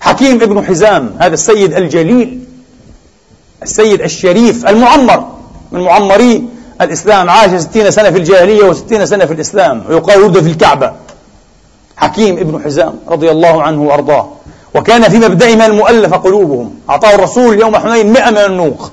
[0.00, 2.40] حكيم ابن حزام هذا السيد الجليل
[3.62, 5.26] السيد الشريف المعمر
[5.72, 6.44] من معمري
[6.80, 10.92] الإسلام عاش ستين سنة في الجاهلية وستين سنة في الإسلام ويقال ولد في الكعبة.
[11.96, 14.28] حكيم ابن حزام رضي الله عنه وأرضاه.
[14.74, 16.74] وكان في مبدئهم المؤلف قلوبهم.
[16.90, 18.92] أعطاه الرسول يوم حنين مئة من النوق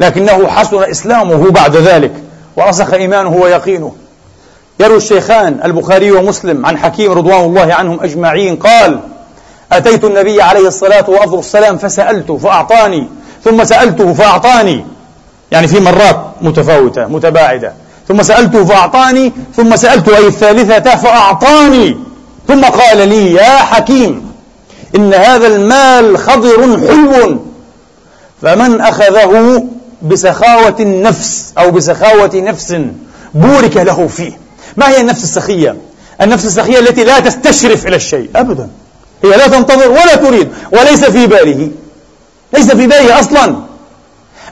[0.00, 2.12] لكنه حسن إسلامه بعد ذلك
[2.56, 3.92] ورسخ إيمانه ويقينه.
[4.80, 9.00] يروي الشيخان البخاري ومسلم عن حكيم رضوان الله عنهم أجمعين قال
[9.72, 13.08] أتيت النبي عليه الصلاة وأفضل السلام فسألته فأعطاني
[13.44, 14.84] ثم سألته فأعطاني.
[15.50, 17.72] يعني في مرات متفاوتة متباعدة.
[18.08, 21.96] ثم سألته فأعطاني ثم سألته أي الثالثة فأعطاني.
[22.48, 24.32] ثم قال لي يا حكيم
[24.96, 27.38] إن هذا المال خضر حلو
[28.42, 29.64] فمن أخذه
[30.02, 32.76] بسخاوة النفس أو بسخاوة نفس
[33.34, 34.38] بورك له فيه.
[34.76, 35.76] ما هي النفس السخية؟
[36.20, 38.30] النفس السخية التي لا تستشرف إلى الشيء.
[38.36, 38.68] أبدا.
[39.24, 41.70] هي لا تنتظر ولا تريد وليس في باله.
[42.52, 43.56] ليس في باله أصلا.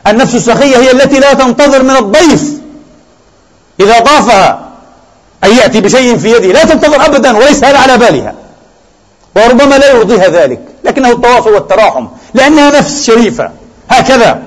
[0.07, 2.53] النفس السخية هي التي لا تنتظر من الضيف.
[3.81, 4.69] إذا ضافها
[5.45, 8.35] أن يأتي بشيء في يده لا تنتظر أبدا وليس هذا على بالها.
[9.37, 10.61] وربما لا يرضيها ذلك.
[10.85, 12.07] لكنه التواصل والتراحم.
[12.35, 13.51] لأنها نفس شريفة.
[13.91, 14.43] هكذا.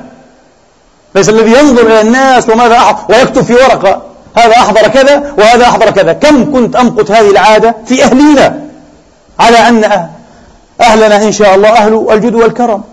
[1.15, 4.01] ليس الذي ينظر إلى الناس وماذا أعط ويكتب في ورقة
[4.35, 6.13] هذا أحضر كذا وهذا أحضر كذا.
[6.13, 8.61] كم كنت أمقت هذه العادة في أهلينا؟
[9.39, 10.07] على أن
[10.81, 12.83] أهلنا إن شاء الله أهل الجود والكرم.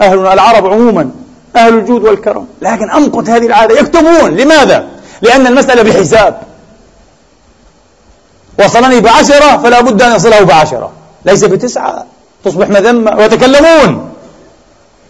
[0.00, 1.10] أهلنا العرب عموما
[1.56, 2.46] أهل الجود والكرم.
[2.62, 3.78] لكن أمقت هذه العادة.
[3.78, 4.30] يكتبون.
[4.30, 4.86] لماذا؟
[5.22, 6.40] لأن المسألة بحساب.
[8.58, 10.90] وصلني بعشرة فلا بد أن يصله بعشرة.
[11.24, 12.04] ليس بتسعة.
[12.44, 13.16] تصبح مذمة.
[13.16, 14.10] ويتكلمون.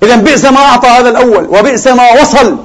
[0.02, 2.56] إذا بئس ما أعطى هذا الأول وبئس ما وصل.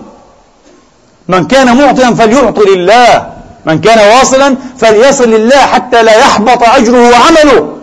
[1.27, 3.33] من كان معطيا فليعطي لله
[3.65, 7.77] من كان واصلا فليصل لله حتى لا يحبط أجره وعمله.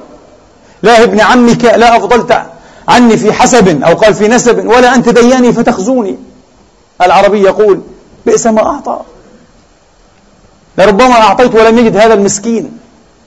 [0.82, 2.42] لا ابن عمك لا أفضلت
[2.88, 6.16] عني في حسب أو قال في نسب ولا أنت دياني فتخزوني.
[7.02, 7.80] العربي يقول
[8.26, 9.00] بئس ما أعطى.
[10.78, 12.78] لربما أعطيت ولم يجد هذا المسكين.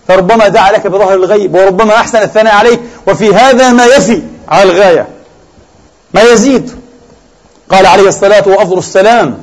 [0.07, 2.79] فربما دعا لك بظهر الغيب وربما أحسن الثناء عليك.
[3.07, 5.07] وفي هذا ما يفي على الغاية.
[6.13, 6.71] ما يزيد؟
[7.69, 9.37] قال عليه الصلاة وأفضل السلام.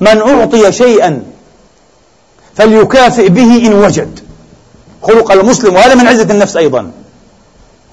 [0.00, 1.22] من أعطي شيئا
[2.56, 4.20] فليكافئ به إن وجد.
[5.02, 6.90] خلق المسلم وهذا من عزة النفس أيضا.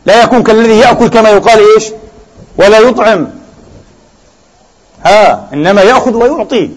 [0.05, 1.83] لا يكون كالذي يأكل كما يقال إيش؟
[2.57, 3.27] ولا يطعم.
[5.05, 6.71] ها إنما يأخذ ويعطي.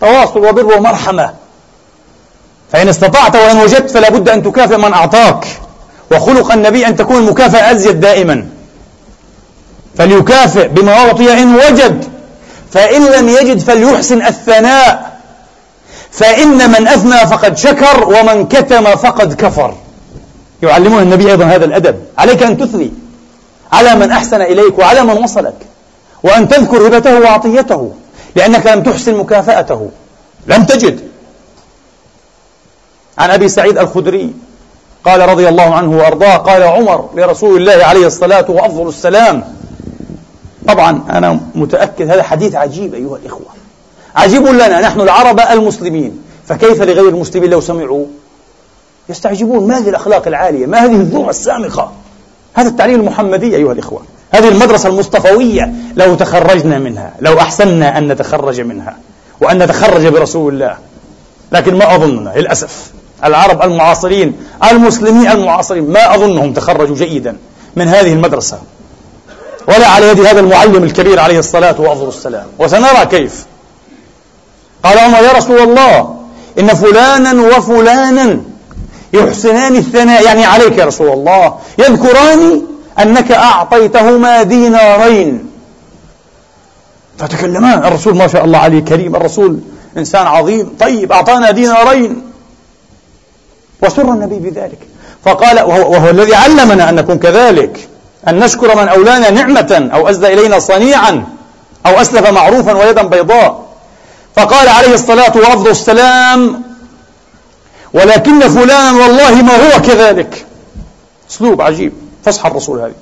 [0.00, 1.34] تواصل وبر ومرحمة.
[2.72, 5.46] فإن استطعت وإن وجدت فلا بد أن تكافئ من أعطاك.
[6.12, 8.48] وخلق النبي أن تكون المكافأة أزيد دائما.
[9.98, 12.04] فليكافئ بما أعطي إن وجد.
[12.70, 15.12] فإن لم يجد فليحسن الثناء.
[16.10, 19.74] فإن من أثنى فقد شكر ومن كتم فقد كفر.
[20.62, 22.04] يعلمون النبي أيضا هذا الأدب.
[22.18, 22.92] عليك أن تثني
[23.72, 25.54] على من أحسن إليك وعلى من وصلك
[26.22, 27.92] وأن تذكر هبته وعطيته
[28.36, 29.90] لأنك لم تحسن مكافأته.
[30.46, 31.00] لم تجد.
[33.18, 34.32] عن أبي سعيد الخدري
[35.04, 39.54] قال رضي الله عنه وأرضاه قال عمر لرسول الله عليه الصلاة وأفضل السلام
[40.68, 43.46] طبعا أنا متأكد هذا حديث عجيب أيها الإخوة.
[44.16, 46.18] عجيب لنا نحن العرب المسلمين.
[46.48, 48.06] فكيف لغير المسلمين لو سمعوا؟
[49.08, 49.68] يستعجبون.
[49.68, 51.92] ما هذه الأخلاق العالية؟ ما هذه الذوق السامقة
[52.54, 54.02] هذا التعليم المحمدي أيها الإخوة.
[54.30, 58.96] هذه المدرسة المصطفوية لو تخرجنا منها لو أحسننا أن نتخرج منها
[59.40, 60.76] وأن نتخرج برسول الله.
[61.52, 62.92] لكن ما أظننا للأسف.
[63.24, 64.34] العرب المعاصرين
[64.72, 67.36] المسلمين المعاصرين ما أظنهم تخرجوا جيدا
[67.76, 68.58] من هذه المدرسة.
[69.68, 72.46] ولا على يد هذا المعلم الكبير عليه الصلاة وأفضل السلام.
[72.58, 73.46] وسنرى كيف.
[74.84, 76.16] قال عمر يا رسول الله
[76.58, 78.40] إن فلانا وفلانا
[79.12, 80.24] يحسنان الثناء.
[80.24, 81.58] يعني عليك يا رسول الله.
[81.78, 82.62] يذكران
[82.98, 85.50] أنك أعطيتهما دينارين.
[87.18, 87.84] فتكلمان.
[87.84, 89.60] الرسول ما شاء الله عليه كريم الرسول
[89.96, 90.76] إنسان عظيم.
[90.80, 92.22] طيب أعطانا دينارين.
[93.82, 94.78] وسر النبي بذلك.
[95.24, 97.88] فقال وهو, وهو الذي علمنا أن نكون كذلك.
[98.28, 101.24] أن نشكر من أولانا نعمة أو أسدى إلينا صنيعا
[101.86, 103.66] أو أسلف معروفا ويدا بيضاء.
[104.36, 106.62] فقال عليه الصلاة وأفضل السلام
[107.94, 110.46] ولكن فلانا والله ما هو كذلك.
[111.30, 111.92] أسلوب عجيب
[112.24, 112.94] فصح الرسول هذه.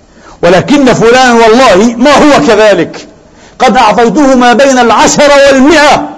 [0.43, 3.07] ولكن فلانا والله ما هو كذلك.
[3.59, 6.09] قد أعطيته ما بين العشرة والمئة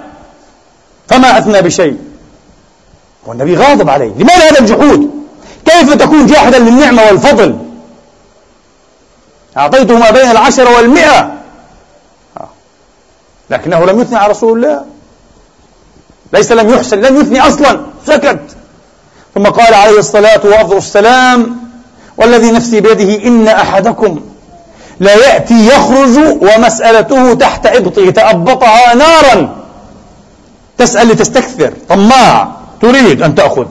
[1.07, 1.97] فما أثنى بشيء.
[3.25, 4.11] والنبي غاضب عليه.
[4.17, 5.09] لماذا هذا الجحود؟
[5.65, 7.57] كيف تكون جاحدا للنعمة والفضل؟
[9.57, 11.31] أعطيته ما بين العشرة والمئة.
[13.49, 14.85] لكنه لم يثني على رسول الله.
[16.33, 17.81] ليس لم يحسن لم يثني أصلا.
[18.07, 18.39] سكت.
[19.35, 21.57] ثم قال عليه الصلاة وأفضل السلام
[22.17, 24.19] والذي نفسي بيده إن أحدكم
[24.99, 29.55] لا يأتي يخرج ومسألته تحت إبطه تأبطها نارا.
[30.77, 31.73] تسأل لتستكثر.
[31.89, 32.51] طماع.
[32.81, 33.65] تريد أن تأخذ.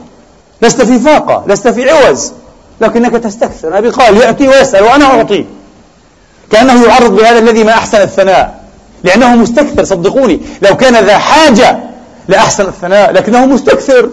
[0.62, 2.32] لست في فاقة لست في عوز.
[2.80, 3.68] لكنك تستكثر.
[3.68, 5.46] النبي قال يأتي ويسأل وأنا أعطي.
[6.52, 8.62] كأنه يعرض بهذا الذي ما أحسن الثناء.
[9.04, 10.40] لأنه مستكثر صدقوني.
[10.62, 11.78] لو كان ذا حاجة
[12.28, 14.10] لأحسن الثناء لكنه مستكثر.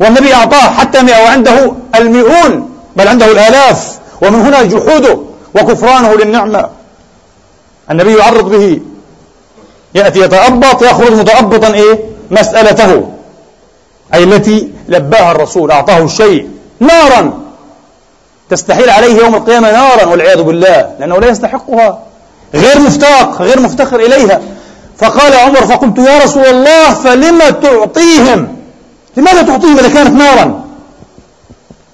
[0.00, 3.98] والنبي أعطاه حتى وعنده المئون بل عنده الآلاف.
[4.22, 5.18] ومن هنا جحوده
[5.54, 6.68] وكفرانه للنعمة.
[7.90, 8.80] النبي يعرض به.
[9.94, 11.98] يأتي يتأبط يخرج متأبطا إيه؟
[12.30, 13.08] مسألته.
[14.14, 16.48] أي التي لباها الرسول أعطاه الشيء.
[16.80, 17.47] نارا.
[18.50, 22.02] تستحيل عليه يوم القيامة نارا والعياذ بالله لأنه لا يستحقها.
[22.54, 24.40] غير مفتاق غير مفتخر إليها.
[24.98, 28.56] فقال عمر فقلت يا رسول الله فلم تعطيهم؟
[29.16, 30.64] لماذا تعطيهم إذا كانت نارا؟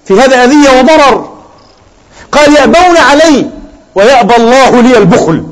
[0.05, 1.29] في هذا أذية وضرر.
[2.33, 3.51] قال يأبون علي
[3.95, 5.45] ويأبى الله لي البخل.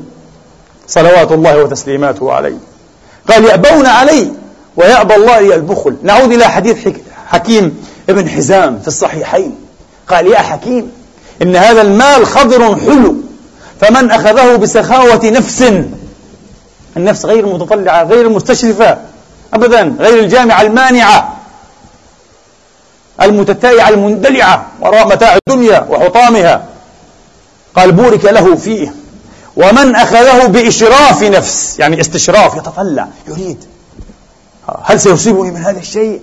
[0.87, 2.57] صلوات الله وتسليماته عليه.
[3.29, 4.31] قال يأبون علي
[4.75, 5.95] ويأبى الله لي البخل.
[6.03, 6.87] نعود إلى حديث
[7.27, 9.62] حكيم ابن حزام في الصحيحين.
[10.07, 10.91] قال يا حكيم
[11.41, 13.15] إن هذا المال خضر حلو
[13.81, 15.73] فمن أخذه بسخاوة نفس
[16.97, 18.97] النفس غير المتطلعة غير المستشرفة
[19.53, 21.37] أبدا غير الجامعة المانعة
[23.21, 26.65] المتتائعة المندلعة وراء متاع الدنيا وحطامها
[27.75, 28.93] قال بورك له فيه.
[29.55, 33.63] ومن أخذه بإشراف نفس يعني استشراف يتطلع يريد.
[34.83, 36.21] هل سيصيبني من هذا الشيء؟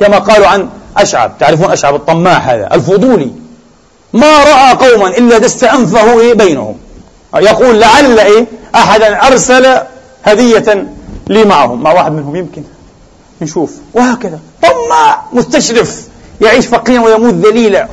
[0.00, 1.32] كما قالوا عن أشعب.
[1.40, 3.32] تعرفون أشعب الطماع هذا؟ الفضولي.
[4.12, 6.76] ما رأى قوما إلا دست أنفه إيه بينهم.
[7.34, 9.78] يقول لعل إيه أحدا أرسل
[10.24, 10.86] هدية
[11.26, 11.82] لي معهم.
[11.82, 12.62] مع واحد منهم يمكن
[13.40, 14.38] نشوف وهكذا.
[14.62, 16.06] طماع مستشرف.
[16.40, 17.88] يعيش فقيرا ويموت ذليلا.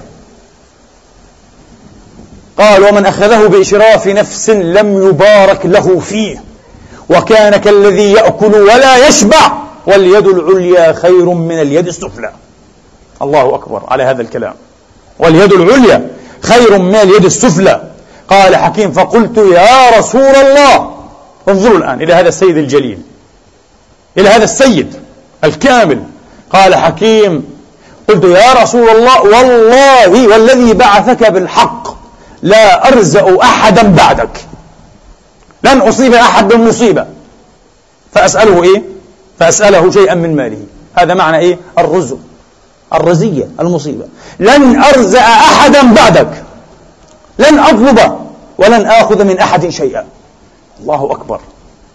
[2.57, 6.43] قال ومن أخذه بإشراف نفس لم يبارك له فيه.
[7.09, 9.51] وكان كالذي يأكل ولا يشبع.
[9.87, 12.31] واليد العليا خير من اليد السفلى.
[13.23, 14.53] الله أكبر على هذا الكلام.
[15.19, 16.07] واليد العليا
[16.41, 17.81] خير من اليد السفلى.
[18.27, 20.95] قال حكيم فقلت يا رسول الله
[21.49, 22.99] انظروا الآن إلى هذا السيد الجليل
[24.17, 24.95] إلى هذا السيد
[25.43, 26.03] الكامل.
[26.49, 27.53] قال حكيم
[28.09, 31.87] قلت يا رسول الله والله والذي بعثك بالحق
[32.41, 34.45] لا أرزأ أحدا بعدك.
[35.63, 37.05] لن أصيب أحد بالمصيبة
[38.13, 38.83] فأسأله إيه؟
[39.39, 40.57] فأسأله شيئا من ماله.
[40.93, 42.17] هذا معنى إيه؟ الرزق.
[42.93, 44.05] الرزية المصيبة.
[44.39, 46.43] لن أرزأ أحدا بعدك.
[47.39, 47.99] لن أطلب
[48.57, 50.05] ولن آخذ من أحد شيئا.
[50.81, 51.39] الله أكبر.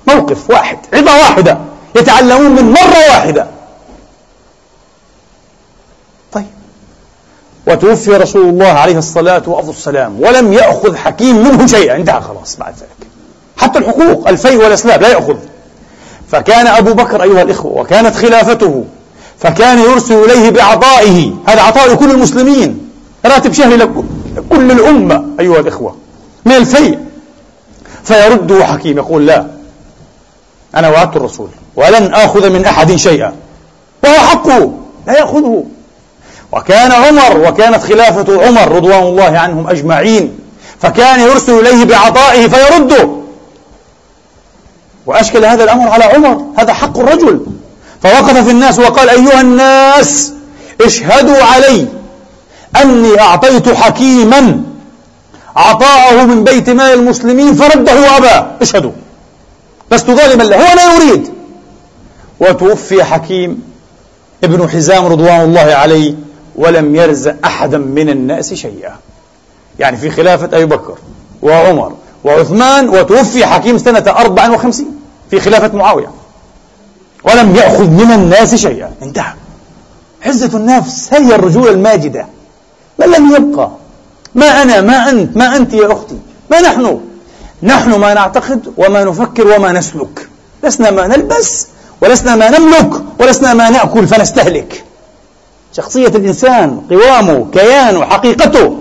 [0.08, 1.58] موقف واحد عظة واحدة.
[1.96, 3.46] يتعلمون من مرة واحدة.
[6.32, 6.46] طيب.
[7.66, 11.96] وتوفي رسول الله عليه الصلاة والسلام ولم يأخذ حكيم منه شيئا.
[11.96, 13.08] انتهى خلاص بعد ذلك.
[13.56, 15.36] حتى الحقوق الفي والأسلاب لا يأخذ.
[16.30, 18.84] فكان أبو بكر أيها الإخوة وكانت خلافته
[19.40, 22.90] فكان يرسل إليه بعطائه هذا عطاء لكل المسلمين.
[23.26, 25.96] راتب شهري لكل الأمة أيها الإخوة.
[26.44, 26.98] من الفي
[28.04, 29.46] فيرده حكيم يقول لا.
[30.74, 31.48] أنا وعدت الرسول.
[31.76, 33.32] ولن آخذ من أحد شيئا.
[34.04, 34.72] وهو حقه.
[35.06, 35.64] لا يأخذه.
[36.52, 40.38] وكان عمر وكانت خلافة عمر رضوان الله عنهم أجمعين.
[40.80, 43.08] فكان يرسل إليه بعطائه فيرده.
[45.06, 46.44] وأشكل هذا الأمر على عمر.
[46.58, 47.46] هذا حق الرجل.
[48.02, 50.32] فوقف في الناس وقال أيها الناس
[50.80, 51.88] اشهدوا علي
[52.82, 54.62] أني أعطيت حكيما
[55.56, 58.92] عطاءه من بيت مال المسلمين فرده وأبى اشهدوا.
[59.92, 61.32] لست ظالما له هو لا يريد.
[62.40, 63.62] وتوفي حكيم
[64.44, 66.14] ابن حزام رضوان الله عليه
[66.56, 68.96] ولم يرزق أحدا من الناس شيئا.
[69.78, 70.98] يعني في خلافة أبي بكر
[71.42, 71.92] وعمر
[72.24, 74.86] وعثمان وتوفي حكيم سنة 54
[75.30, 76.10] في خلافة معاوية.
[77.28, 78.90] ولم يأخذ من الناس شيئا.
[79.02, 79.32] انتهى.
[80.26, 82.26] عزة النفس هي الرجولة الماجدة.
[82.98, 83.70] ما لم يبقى.
[84.34, 86.18] ما أنا ما أنت ما أنت يا أختي.
[86.50, 87.00] ما نحن؟
[87.62, 90.28] نحن ما نعتقد وما نفكر وما نسلك.
[90.64, 91.66] لسنا ما نلبس
[92.00, 94.84] ولسنا ما نملك ولسنا ما نأكل فنستهلك.
[95.76, 98.76] شخصية الإنسان قوامه كيانه حقيقته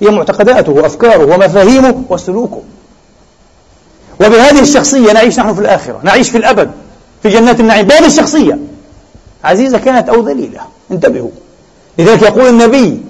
[0.00, 2.62] هي معتقداته وأفكاره ومفاهيمه وسلوكه.
[4.20, 6.70] وبهذه الشخصية نعيش نحن في الآخرة نعيش في الأبد.
[7.22, 8.58] في جنات النعيم بهذه الشخصية.
[9.44, 10.60] عزيزة كانت أو ذليلة.
[10.90, 11.30] انتبهوا.
[11.98, 13.02] لذلك يقول النبي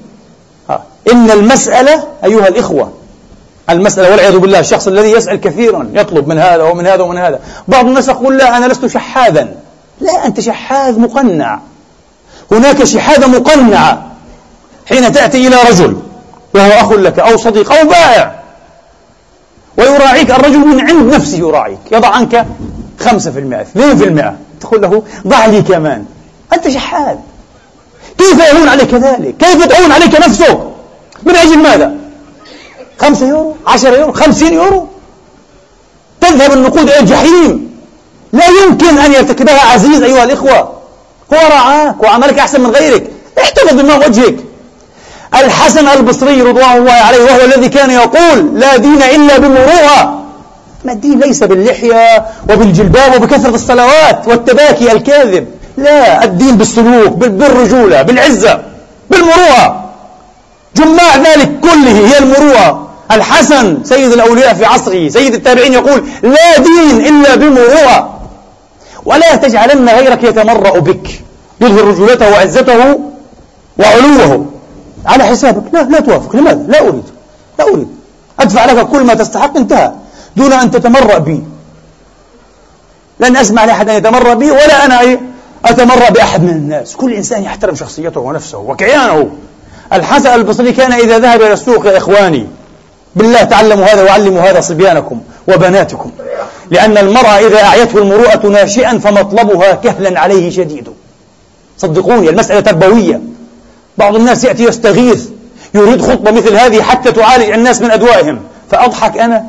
[1.12, 2.92] إن المسألة أيها الإخوة
[3.70, 7.40] المسألة والعياذ بالله الشخص الذي يسأل كثيرا يطلب من هذا ومن هذا ومن هذا.
[7.68, 9.49] بعض الناس يقول لا أنا لست شحاذا.
[10.01, 11.61] لا أنت شحاذ مقنع.
[12.53, 14.07] هناك شحاذة مقنعة
[14.87, 15.96] حين تأتي إلى رجل
[16.55, 18.40] وهو أخ لك أو صديق أو بائع
[19.79, 20.31] ويراعيك.
[20.31, 22.46] الرجل من عند نفسه يراعيك يضع عنك
[23.01, 26.05] خمسة في المئة اثنين في المئة تقول له ضع لي كمان.
[26.53, 27.17] أنت شحاذ
[28.19, 30.59] كيف يهون عليك ذلك كيف تهون عليك نفسك
[31.23, 31.95] من أجل ماذا؟
[32.99, 34.89] خمسة يورو عشرة يورو خمسين يورو.
[36.21, 37.71] تذهب النقود إلى الجحيم.
[38.33, 40.59] لا يمكن أن يرتكبها عزيز أيها الإخوة.
[41.33, 43.11] هو رعاك وعملك أحسن من غيرك.
[43.39, 44.37] احتفظ بما وجهك.
[45.35, 50.25] الحسن البصري رضوان الله عليه وهو الذي كان يقول لا دين إلا بمروءة
[50.85, 55.46] ما الدين ليس باللحية وبالجلباب وبكثرة الصلوات والتباكي الكاذب.
[55.77, 58.61] لا الدين بالسلوك بالرجولة بالعزة
[59.11, 59.85] بالمروءة.
[60.77, 62.88] جماع ذلك كله هي المروءة.
[63.11, 68.21] الحسن سيد الأولياء في عصره سيد التابعين يقول لا دين إلا بمروءة
[69.04, 71.23] ولا تجعلن غيرك يتمرأ بك
[71.61, 72.98] يظهر رجولته وعزته
[73.79, 74.46] وعلوه.
[75.07, 75.63] على حسابك.
[75.73, 76.37] لا لا توافق.
[76.37, 77.04] لماذا؟ لا أريد.
[77.59, 77.88] لا أريد.
[78.40, 79.57] أدفع لك كل ما تستحق.
[79.57, 79.92] انتهى.
[80.37, 81.42] دون أن تتمرأ بي.
[83.20, 85.20] لن أسمع لأحد أن يتمرأ بي ولا أنا إيه
[85.64, 86.96] أتمرأ بأحد من الناس.
[86.96, 89.31] كل إنسان يحترم شخصيته ونفسه وكيانه.
[89.92, 92.46] الحسن البصري كان إذا ذهب إلى السوق يا إخواني
[93.16, 96.10] بالله تعلموا هذا وعلموا هذا صبيانكم وبناتكم.
[96.70, 100.88] لأن المرأة إذا أعيته المروءة ناشئا فمطلبها كهلا عليه شديد.
[101.78, 103.20] صدقوني المسألة تربوية.
[103.98, 105.28] بعض الناس يأتي يستغيث
[105.74, 108.40] يريد خطبة مثل هذه حتى تعالج الناس من أدوائهم.
[108.70, 109.44] فأضحك أنا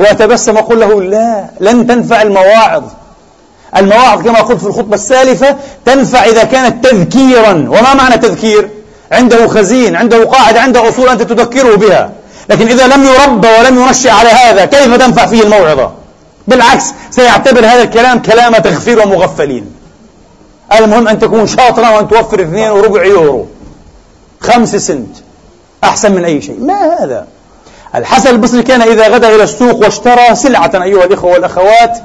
[0.00, 2.82] وأتبسم أقول له لا لن تنفع المواعظ.
[3.76, 7.52] المواعظ كما قلت في الخطبة السالفة تنفع إذا كانت تذكيرا.
[7.52, 8.70] وما معنى تذكير؟
[9.12, 12.10] عنده خزين عنده قاعدة عنده أصول أنت تذكره بها.
[12.48, 15.92] لكن إذا لم يربى ولم ينشأ على هذا كيف تنفع فيه الموعظة؟
[16.48, 19.72] بالعكس سيعتبر هذا الكلام كلام تغفير ومغفلين.
[20.78, 23.46] المهم أن تكون شاطرا وأن توفر اثنين وربع يورو.
[24.40, 25.16] خمس سنت.
[25.84, 26.60] أحسن من أي شيء.
[26.60, 27.26] ما هذا؟
[27.94, 31.98] الحسن البصري كان إذا غدا إلى السوق واشترى سلعة أيها الإخوة والأخوات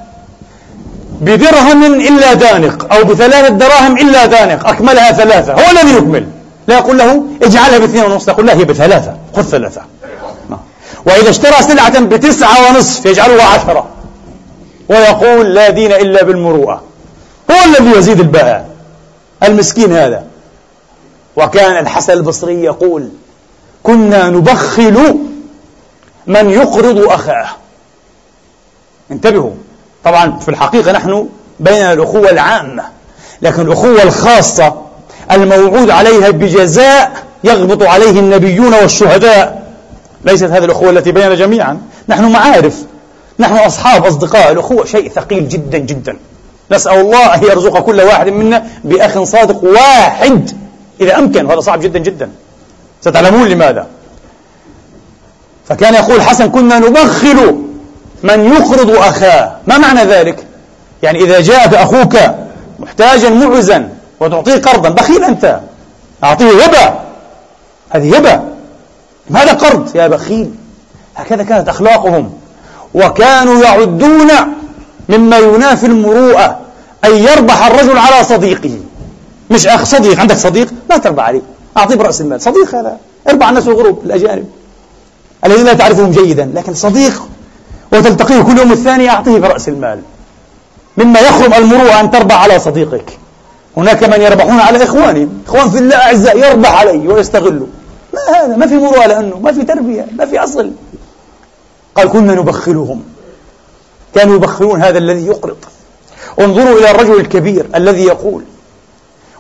[1.22, 6.28] بدرهم إلا دانق أو بثلاثة دراهم إلا دانق أكملها ثلاثة هو الذي يكمل.
[6.68, 9.82] لا يقول له اجعلها باثنين ونصف يقول لا هي بثلاثة خذ ثلاثة.
[11.06, 13.86] وإذا اشترى سلعة بتسعة ونصف يجعلها عشرة.
[14.90, 16.82] ويقول لا دين إلا بالمروءة.
[17.52, 18.70] هو الذي يزيد البهاء
[19.44, 20.24] المسكين هذا.
[21.36, 23.10] وكان الحسن البصري يقول
[23.84, 25.20] كنا نبخل
[26.28, 27.48] من يقرض أخاه.
[29.12, 29.52] انتبهوا.
[30.04, 32.84] طبعا في الحقيقة نحن بين الأخوة العامة
[33.42, 34.82] لكن الأخوة الخاصة
[35.32, 37.12] الموعود عليها بجزاء
[37.44, 39.62] يغبط عليه النبيون والشهداء.
[40.26, 41.82] ليست هذه الأخوة التي بيننا جميعا.
[42.08, 42.76] نحن معارف.
[43.40, 44.52] نحن أصحاب أصدقاء.
[44.52, 46.18] الأخوة شيء ثقيل جدا جدا.
[46.72, 50.52] نسأل الله أن يرزق كل واحد منا بأخ صادق واحد.
[51.02, 52.30] إذا أمكن وهذا صعب جدا جدا.
[53.02, 53.88] ستعلمون لماذا؟
[55.72, 57.62] فكان يقول حسن كنا نبخل
[58.24, 59.56] من يقرض أخاه.
[59.68, 60.46] ما معنى ذلك؟
[61.04, 62.18] يعني إذا جاءك أخوك
[62.80, 65.60] محتاجا معزا وتعطيه قرضا بخيل أنت.
[66.24, 66.94] أعطيه هبة
[67.90, 68.42] هذه هبة
[69.36, 70.52] هذا قرض؟ يا بخيل.
[71.16, 72.34] هكذا كانت أخلاقهم.
[72.94, 74.32] وكانوا يعدون
[75.10, 76.60] مما ينافي المروءة
[77.06, 78.80] أن يربح الرجل على صديقه.
[79.52, 80.20] مش أخ صديق.
[80.20, 81.42] عندك صديق؟ ما تربح عليه.
[81.78, 82.42] أعطيه برأس المال.
[82.42, 82.98] صديق هذا.
[83.30, 84.61] أربع الناس الغروب الأجانب.
[85.46, 87.22] الذين لا تعرفهم جيدا لكن صديق
[87.94, 90.02] وتلتقيه كل يوم الثاني أعطيه برأس المال.
[90.98, 93.18] مما يخرم المروءة أن تربح على صديقك.
[93.78, 95.44] هناك من يربحون على إخوانهم.
[95.48, 97.68] إخوان في الله أعزاء يربح عليه ويستغله.
[98.14, 100.72] ما هذا؟ ما في مروءة لأنه ما في تربية ما في أصل.
[101.96, 103.04] قال كنا نبخلهم.
[104.16, 105.58] كانوا يبخلون هذا الذي يقرض.
[106.40, 108.44] انظروا إلى الرجل الكبير الذي يقول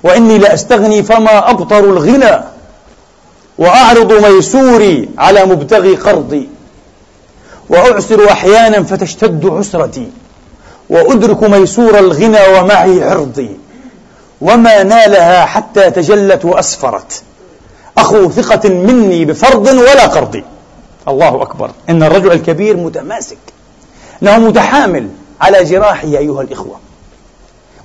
[0.03, 2.43] وإني لأستغني فما أبطر الغنى.
[3.61, 6.49] وأعرض ميسوري على مبتغي قرضي
[7.69, 10.07] وأعسر أحيانا فتشتد عسرتي
[10.89, 13.49] وأدرك ميسور الغنى ومعي عرضي
[14.41, 17.23] وما نالها حتى تجلت وأسفرت.
[17.97, 20.41] أخو ثقة مني بفرض ولا قرض.
[21.07, 21.71] الله أكبر.
[21.89, 23.37] إن الرجل الكبير متماسك.
[24.23, 25.07] أنه متحامل
[25.41, 26.75] على جراحه أيها الإخوة.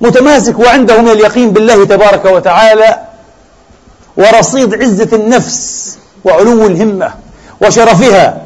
[0.00, 3.05] متماسك وعنده من اليقين بالله تبارك وتعالى
[4.16, 7.14] ورصيد عزة النفس وعلو الهمة
[7.60, 8.42] وشرفها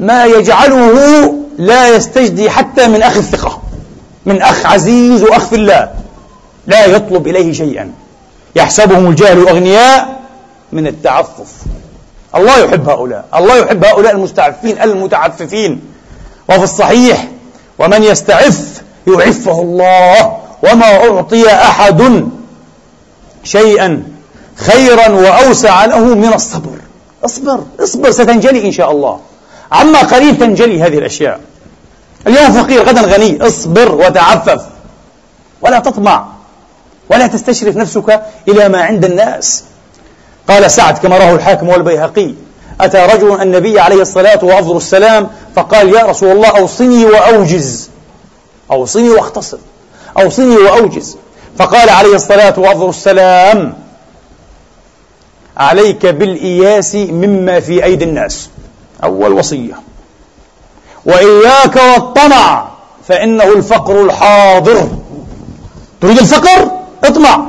[0.00, 3.62] ما يجعله لا يستجدي حتى من أخ الثقة
[4.26, 5.90] من أخ عزيز وأخ في الله.
[6.66, 7.92] لا يطلب إليه شيئا.
[8.56, 10.20] يحسبهم الجهل أغنياء
[10.72, 11.52] من التعفف.
[12.36, 13.24] الله يحب هؤلاء.
[13.34, 15.80] الله يحب هؤلاء المستعفين المتعففين.
[16.48, 17.28] وفي الصحيح
[17.78, 22.28] ومن يستعف يعفه الله وما أعطي أحد
[23.44, 24.02] شيئا.
[24.56, 26.78] خيرا وأوسع له من الصبر.
[27.24, 29.20] اصبر اصبر ستنجلي إن شاء الله.
[29.72, 31.40] عما قريب تنجلي هذه الأشياء.
[32.26, 33.46] اليوم فقير غدا غني.
[33.46, 34.62] اصبر وتعفف.
[35.62, 36.26] ولا تطمع.
[37.10, 39.64] ولا تستشرف نفسك إلى ما عند الناس.
[40.48, 42.34] قال سعد كما رواه الحاكم والبيهقي
[42.80, 47.90] أتى رجل النبي عليه الصلاة وأفضل السلام فقال يا رسول الله أوصني وأوجز.
[48.70, 49.58] أوصني واختصر.
[50.18, 51.16] أوصني وأوجز.
[51.58, 53.83] فقال عليه الصلاة وأفضل السلام
[55.56, 58.48] عليك بالإياس مما في أيدي الناس.
[59.04, 59.74] أول وصية.
[61.04, 62.68] وإياك والطمع
[63.08, 64.88] فإنه الفقر الحاضر.
[66.00, 66.70] تريد الفقر؟
[67.04, 67.46] اطمع.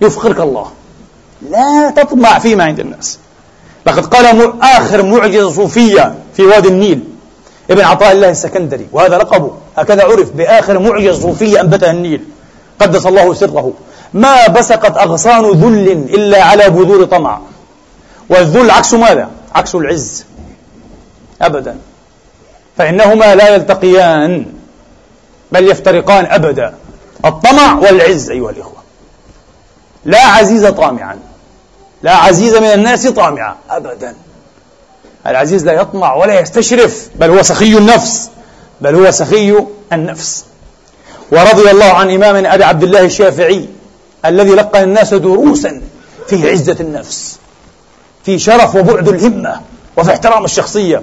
[0.00, 0.66] يفقرك الله.
[1.50, 3.18] لا تطمع فيما عند الناس.
[3.86, 7.04] لقد قال آخر معجزة صوفية في وادي النيل.
[7.70, 9.50] ابن عطاء الله السكندري وهذا لقبه.
[9.76, 12.24] هكذا عرف بآخر معجزة صوفية أنبتها النيل.
[12.80, 13.72] قدس الله سره
[14.14, 17.40] ما بسقت أغصان ذل إلا على بذور طمع.
[18.28, 20.24] والذل عكس ماذا؟ عكس العز.
[21.42, 21.76] أبدا.
[22.78, 24.46] فإنهما لا يلتقيان
[25.52, 26.74] بل يفترقان أبدا.
[27.24, 28.82] الطمع والعز أيها الإخوة.
[30.04, 31.18] لا عزيز طامعا.
[32.02, 33.56] لا عزيز من الناس طامعا.
[33.70, 34.14] أبدا.
[35.26, 38.30] العزيز لا يطمع ولا يستشرف بل هو سخي النفس.
[38.80, 40.44] بل هو سخي النفس.
[41.32, 43.68] ورضي الله عن إمامنا أبي عبد الله الشافعي
[44.26, 45.80] الذي لقن الناس دروسا
[46.28, 47.38] في عزة النفس
[48.24, 49.60] في شرف وبعد الهمة
[49.96, 51.02] وفي احترام الشخصية.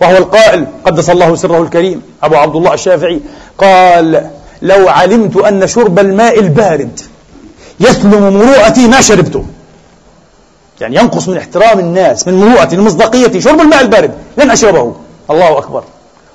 [0.00, 3.20] وهو القائل قدس الله سره الكريم أبو عبد الله الشافعي
[3.58, 4.30] قال
[4.62, 7.00] لو علمت أن شرب الماء البارد
[7.80, 9.44] يسلم مروءتي ما شربته
[10.80, 14.94] يعني ينقص من احترام الناس من مروءتي من مصداقيتي شرب الماء البارد لن أشربه.
[15.30, 15.84] الله أكبر.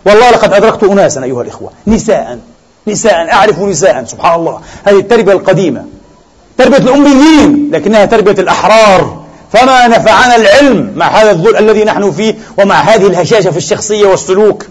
[0.05, 2.39] والله لقد أدركت أناسا أيها الإخوة نساء.
[2.87, 4.61] نساء أعرف نساء سبحان الله.
[4.83, 5.85] هذه التربية القديمة.
[6.57, 9.23] تربية الأميين لكنها تربية الأحرار.
[9.53, 14.65] فما نفعنا العلم مع هذا الذل الذي نحن فيه ومع هذه الهشاشة في الشخصية والسلوك.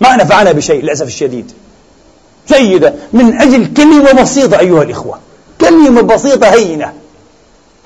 [0.00, 1.52] ما نفعنا بشيء للأسف الشديد.
[2.48, 5.18] جيدة من أجل كلمة بسيطة أيها الإخوة.
[5.60, 6.92] كلمة بسيطة هينة.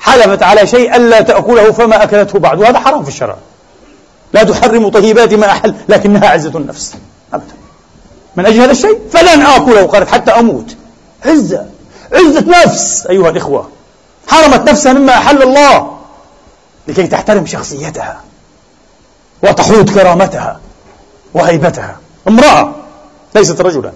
[0.00, 2.60] حلفت على شيء ألا تأكله فما أكلته بعد.
[2.60, 3.36] وهذا حرام في الشرع.
[4.32, 6.94] لا تحرم طيبات ما أحل لكنها عزة النفس.
[8.38, 10.76] من أجل هذا الشيء؟ فلن آكله قالت حتى أموت.
[11.26, 11.66] عزة.
[12.12, 13.68] عزة نفس أيها الإخوة.
[14.28, 15.96] حرمت نفسها مما أحل الله
[16.88, 18.20] لكي تحترم شخصيتها
[19.42, 20.60] وتحوط كرامتها
[21.34, 21.96] وهيبتها.
[22.28, 22.74] امرأة
[23.34, 23.92] ليست رجلا.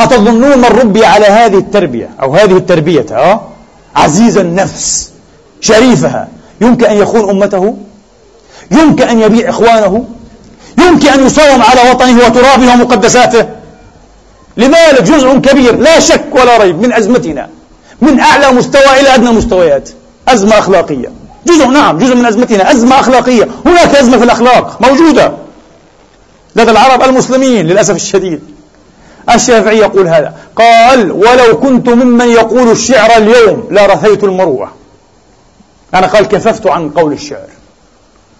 [0.00, 3.40] أتظنون من ربي على هذه التربية أو هذه التربية أه؟
[3.96, 5.10] عزيز النفس
[5.60, 6.28] شريفها.
[6.60, 7.76] يمكن أن يخون أمته؟
[8.70, 10.04] يمكن أن يبيع إخوانه؟
[10.78, 13.46] يمكن أن يصوم على وطنه وترابه ومقدساته؟
[14.56, 17.48] لذلك جزء كبير لا شك ولا ريب من أزمتنا
[18.00, 19.88] من أعلى مستوى إلى أدنى مستويات
[20.28, 21.12] أزمة أخلاقية.
[21.46, 23.48] جزء نعم جزء من أزمتنا أزمة أخلاقية.
[23.66, 25.32] هناك أزمة في الأخلاق موجودة.
[26.56, 28.40] لدى العرب المسلمين للأسف الشديد.
[29.34, 34.72] الشافعي يقول هذا قال ولو كنت ممن يقول الشعر اليوم لرثيت المروءة.
[35.94, 37.48] أنا قال كففت عن قول الشعر.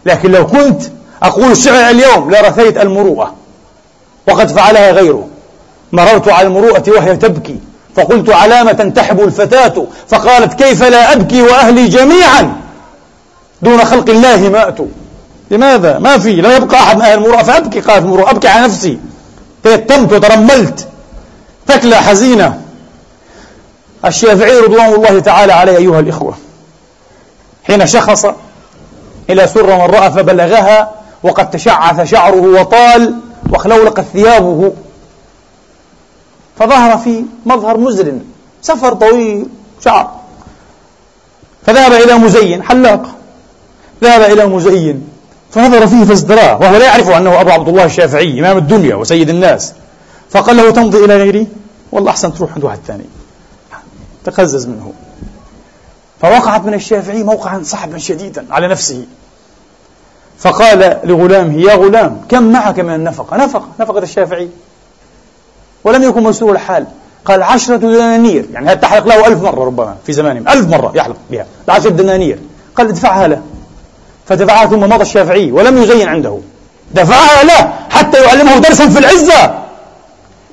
[0.06, 0.82] لكن لو كنت
[1.22, 3.34] أقول الشعر اليوم لرثيت المروءة
[4.28, 5.28] وقد فعلها غيره.
[5.92, 7.58] مررت على المروءة وهي تبكي.
[7.96, 9.86] فقلت علامة تنتحب الفتاة.
[10.08, 12.56] فقالت كيف لا أبكي وأهلي جميعا؟
[13.62, 14.86] دون خلق الله ماتوا
[15.50, 16.32] لماذا؟ ما في.
[16.32, 17.80] لا يبقى أحد من أهل المروءة فأبكي.
[17.80, 18.98] قالت المروءة أبكي على نفسي.
[19.62, 20.88] تيتمت وترملت.
[21.68, 22.60] ثكلى حزينة.
[24.04, 26.34] الشافعي رضوان الله تعالى عليه أيها الإخوة.
[27.64, 28.26] حين شخص
[29.30, 30.90] إلى سرة من رأى فبلغها
[31.22, 33.14] وقد تشعث شعره وطال
[33.52, 34.72] وخلولقت ثيابه
[36.58, 38.18] فظهر في مظهر مزر
[38.62, 39.46] سفر طويل
[39.84, 40.10] شعر.
[41.66, 43.14] فذهب إلى مزين حلاق.
[44.04, 45.08] ذهب إلى مزين.
[45.50, 49.72] فنظر فيه فازدراه وهو لا يعرف أنه أبو عبد الله الشافعي إمام الدنيا وسيد الناس.
[50.30, 51.48] فقال له تمضي إلى غيري؟
[51.92, 53.04] والله أحسن تروح عند واحد ثاني.
[54.24, 54.92] تقزز منه.
[56.20, 59.06] فوقعت من الشافعي موقعا صعبا شديدا على نفسه.
[60.38, 64.48] فقال لغلامه يا غلام كم معك من النفقة؟ نفقة نفقة الشافعي.
[65.84, 66.86] ولم يكن مسرور الحال.
[67.24, 68.46] قال عشرة دنانير.
[68.52, 70.48] يعني هذا تحلق له ألف مرة ربما في زمانهم.
[70.48, 71.46] ألف مرة يحلق بها.
[71.68, 72.38] عشرة دنانير.
[72.76, 73.42] قال ادفعها له.
[74.28, 76.38] فدفعها ثم مضى الشافعي ولم يزين عنده.
[76.94, 79.54] دفعها له حتى يعلمه درسا في العزة.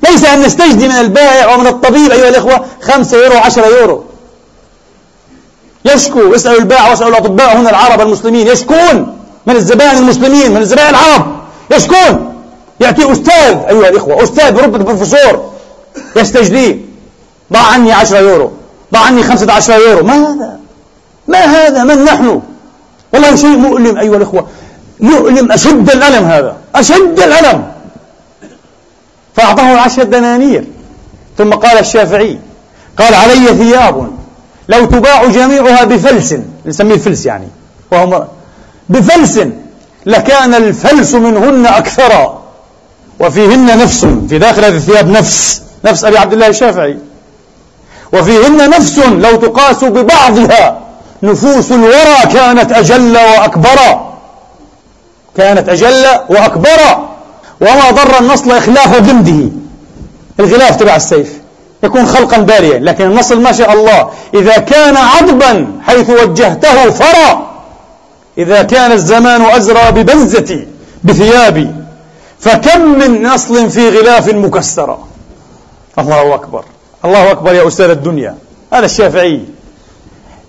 [0.10, 4.04] ليس أن نستجدي من البائع ومن الطبيب أيها الإخوة خمسة يورو عشرة يورو.
[5.86, 6.36] يشكو.
[6.36, 8.48] اسألوا البائع واسألوا الأطباء هنا العرب المسلمين.
[8.48, 9.18] يشكون.
[9.46, 10.52] من الزبائن المسلمين.
[10.52, 11.36] من الزبائن العرب.
[11.72, 12.41] يشكون.
[12.82, 15.52] يأتي أستاذ أيها الإخوة أستاذ برتبة بروفيسور
[16.16, 16.78] يستجديه
[17.54, 18.52] ضع عني عشرة يورو.
[18.94, 20.04] ضع عني خمسة عشر يورو.
[20.04, 20.60] ما هذا؟
[21.28, 22.42] ما هذا؟ من نحن؟
[23.14, 24.48] والله شيء مؤلم أيها الإخوة.
[25.00, 26.56] مؤلم أشد الألم هذا.
[26.76, 27.72] أشد الألم.
[29.36, 30.66] فأعطاه عشرة دنانير.
[31.38, 32.40] ثم قال الشافعي
[32.98, 34.12] قال علي ثياب.
[34.70, 37.48] لو تباع جميعها بفلس نسميه الفلس يعني
[37.92, 38.28] وهو
[38.90, 39.40] بفلس
[40.06, 42.41] لكان الفلس منهن أكثر.
[43.22, 46.98] وفيهن نفس في داخل هذه الثياب نفس نفس أبي عبد الله الشافعي.
[48.14, 50.80] وفيهن نفس لو تقاس ببعضها
[51.24, 53.80] نفوس الورى كانت أجل وأكبر.
[55.38, 56.80] كانت أجل وأكبر.
[57.62, 59.50] وما ضر النصل إخلاف جنده.
[60.40, 61.34] الغلاف تبع السيف.
[61.84, 64.10] يكون خلقا باريا لكن النصل ما شاء الله.
[64.34, 67.48] إذا كان عضبا حيث وجهته فرى.
[68.38, 70.68] إذا كان الزمان أزرى ببزتي
[71.04, 71.81] بثيابي.
[72.42, 75.08] فكم من نصل في غلاف مكسرة.
[76.00, 76.64] الله أكبر.
[77.06, 78.36] الله أكبر يا أستاذ الدنيا.
[78.74, 79.46] هذا الشافعي.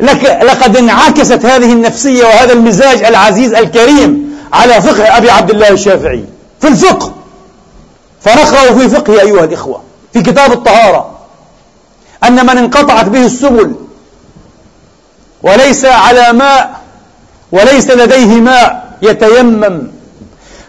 [0.00, 6.24] لك لقد انعكست هذه النفسية وهذا المزاج العزيز الكريم على فقه أبي عبد الله الشافعي
[6.60, 7.12] في الفقه.
[8.20, 9.82] فنقرأ في فقه أيها الإخوة
[10.12, 11.10] في كتاب الطهارة.
[12.24, 13.74] أن من انقطعت به السبل
[15.42, 16.80] وليس على ماء
[17.52, 19.91] وليس لديه ماء يتيمم.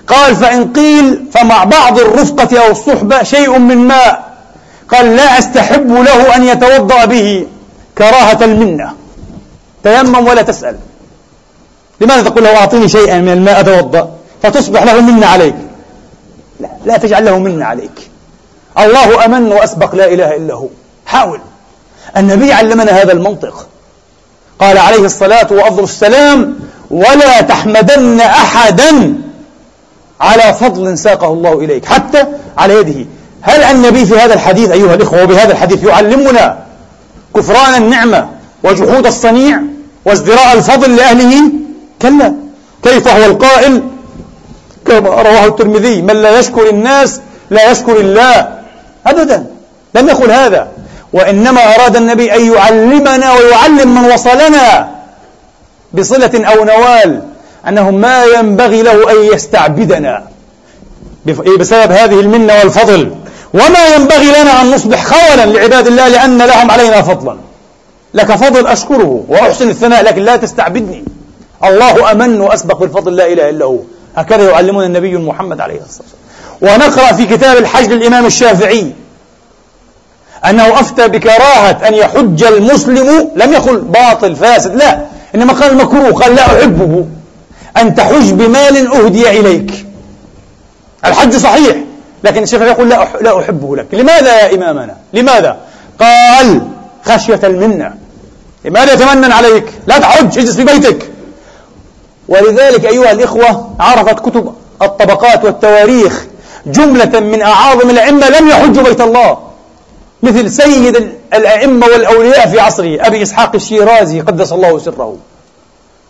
[0.07, 4.33] قال فإن قيل فمع بعض الرفقة أو الصحبة شيء من ماء
[4.89, 7.47] قال لا أستحب له أن يتوضأ به
[7.97, 8.93] كراهة المنة.
[9.83, 10.77] تيمم ولا تسأل.
[12.01, 14.09] لماذا تقول له أعطيني شيئا من الماء أتوضأ؟
[14.43, 15.55] فتصبح له منة عليك.
[16.59, 18.09] لا, لا تجعل له منة عليك.
[18.79, 20.67] الله أمن وأسبق لا إله إلا هو.
[21.05, 21.39] حاول.
[22.17, 23.67] النبي علمنا هذا المنطق.
[24.59, 26.59] قال عليه الصلاة وأفضل السلام
[26.91, 29.22] ولا تحمدن أحدا
[30.23, 31.85] على فضل ساقه الله إليك.
[31.85, 32.25] حتى
[32.57, 33.05] على يده.
[33.41, 36.57] هل النبي في هذا الحديث أيها الإخوة وبهذا الحديث يعلمنا
[37.35, 38.29] كفران النعمة
[38.63, 39.59] وجحود الصنيع
[40.05, 41.41] وازدراء الفضل لأهله؟
[42.01, 42.33] كلا.
[42.83, 43.81] كيف هو القائل؟
[44.87, 48.49] كما رواه الترمذي من لا يشكر الناس لا يشكر الله.
[49.07, 49.45] أبدا.
[49.95, 50.67] لم يقل هذا.
[51.13, 54.87] وإنما أراد النبي أن يعلمنا ويعلم من وصلنا
[55.93, 57.21] بصلة أو نوال.
[57.67, 60.23] أنه ما ينبغي له أن يستعبدنا.
[61.59, 63.11] بسبب هذه المنة والفضل.
[63.53, 67.37] وما ينبغي لنا أن نصبح خولا لعباد الله لأن لهم علينا فضلا.
[68.13, 71.03] لك فضل أشكره وأحسن الثناء لكن لا تستعبدني.
[71.63, 73.77] الله أمن وأسبق بالفضل لا إله إلا هو.
[74.15, 76.07] هكذا يعلمنا النبي محمد عليه الصلاة
[76.61, 76.81] والسلام.
[76.81, 78.93] ونقرأ في كتاب الحج للإمام الشافعي
[80.49, 83.31] أنه أفتى بكراهة أن يحج المسلم.
[83.35, 84.99] لم يقل باطل فاسد لا.
[85.35, 87.05] إنما قال مكروه قال لا أحبه.
[87.77, 89.85] أن تحج بمال أهدي إليك.
[91.05, 91.75] الحج صحيح
[92.23, 93.87] لكن الشافعي يقول لا لا أحبه لك.
[93.93, 95.57] لماذا يا إمامنا؟ لماذا؟
[95.99, 96.61] قال
[97.03, 97.93] خشية المنة
[98.65, 101.09] لماذا يتمنن عليك؟ لا تحج اجلس في بيتك.
[102.27, 106.25] ولذلك أيها الإخوة عرفت كتب الطبقات والتواريخ
[106.65, 109.37] جملة من أعاظم الأئمة لم يحجوا بيت الله.
[110.23, 115.17] مثل سيد الأئمة والأولياء في عصره أبي إسحاق الشيرازي قدس الله سره.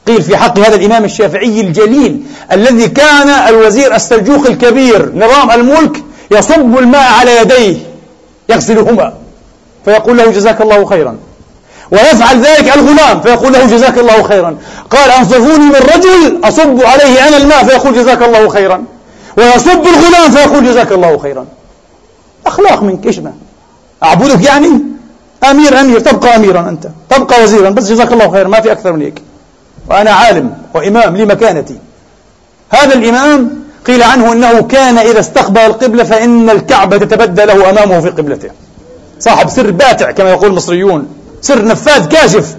[0.08, 6.78] قيل في حق هذا الإمام الشافعي الجليل الذي كان الوزير السلجوقي الكبير نظام الملك يصب
[6.78, 7.78] الماء على يديه
[8.50, 9.14] يغسلهما
[9.86, 11.18] فيقول له جزاك الله خيرا.
[11.92, 14.58] ويفعل ذلك الغلام فيقول له جزاك الله خيرا.
[14.90, 18.84] قال أنصفوني من رجل أصب عليه أنا الماء فيقول جزاك الله خيرا.
[19.38, 21.46] ويصب الغلام فيقول جزاك الله خيرا.
[22.46, 23.22] أخلاق منك إيش
[24.04, 24.70] أعبدك يعني؟
[25.50, 29.02] أمير أمير تبقى أميرا أنت تبقى وزيرا بس جزاك الله خيرا ما في أكثر من
[29.02, 29.22] هيك.
[29.90, 31.78] وأنا عالم وإمام لي مكانتي
[32.70, 38.10] هذا الإمام قيل عنه أنه كان إذا استقبل القبلة فإن الكعبة تتبدى له أمامه في
[38.10, 38.50] قبلته.
[39.20, 41.08] صاحب سر باتع كما يقول المصريون
[41.42, 42.56] سر نفاذ كاشف.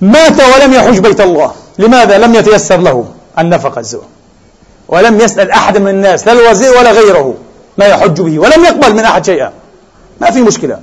[0.00, 1.52] مات ولم يحج بيت الله.
[1.78, 3.04] لماذا؟ لم يتيسر له
[3.38, 4.02] النفقة الزوج
[4.88, 7.34] ولم يسأل أحد من الناس لا الوزير ولا غيره
[7.78, 9.52] ما يحج به ولم يقبل من أحد شيئا.
[10.20, 10.80] ما في مشكلة.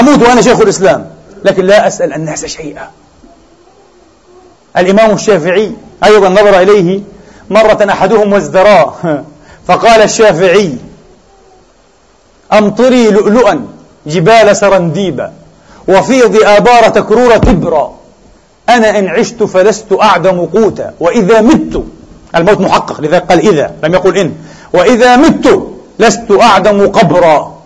[0.00, 1.06] أموت وأنا شيخ الإسلام
[1.44, 2.90] لكن لا أسأل الناس شيئا.
[4.76, 5.72] الإمام الشافعي
[6.04, 7.00] أيضا نظر إليه
[7.50, 8.94] مرة أحدهم وازدراء
[9.68, 10.74] فقال الشافعي
[12.52, 13.66] أمطري لؤلؤا
[14.06, 15.32] جبال سرنديبا
[15.88, 17.94] وفيض آبار تكرور كبرا
[18.68, 21.84] أنا إن عشت فلست أعدم قوتا وإذا مت
[22.36, 24.32] الموت محقق لذلك قال إذا لم يقل إن.
[24.72, 25.66] وإذا مت
[25.98, 27.60] لست أعدم قبرا.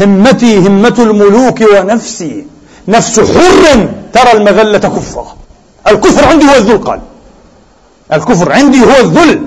[0.00, 2.46] همتي همة الملوك ونفسي.
[2.88, 5.36] نفس حر ترى المذلة كفرا.
[5.88, 7.00] الكفر عندي هو الذل قال.
[8.12, 9.42] الكفر عندي هو الذل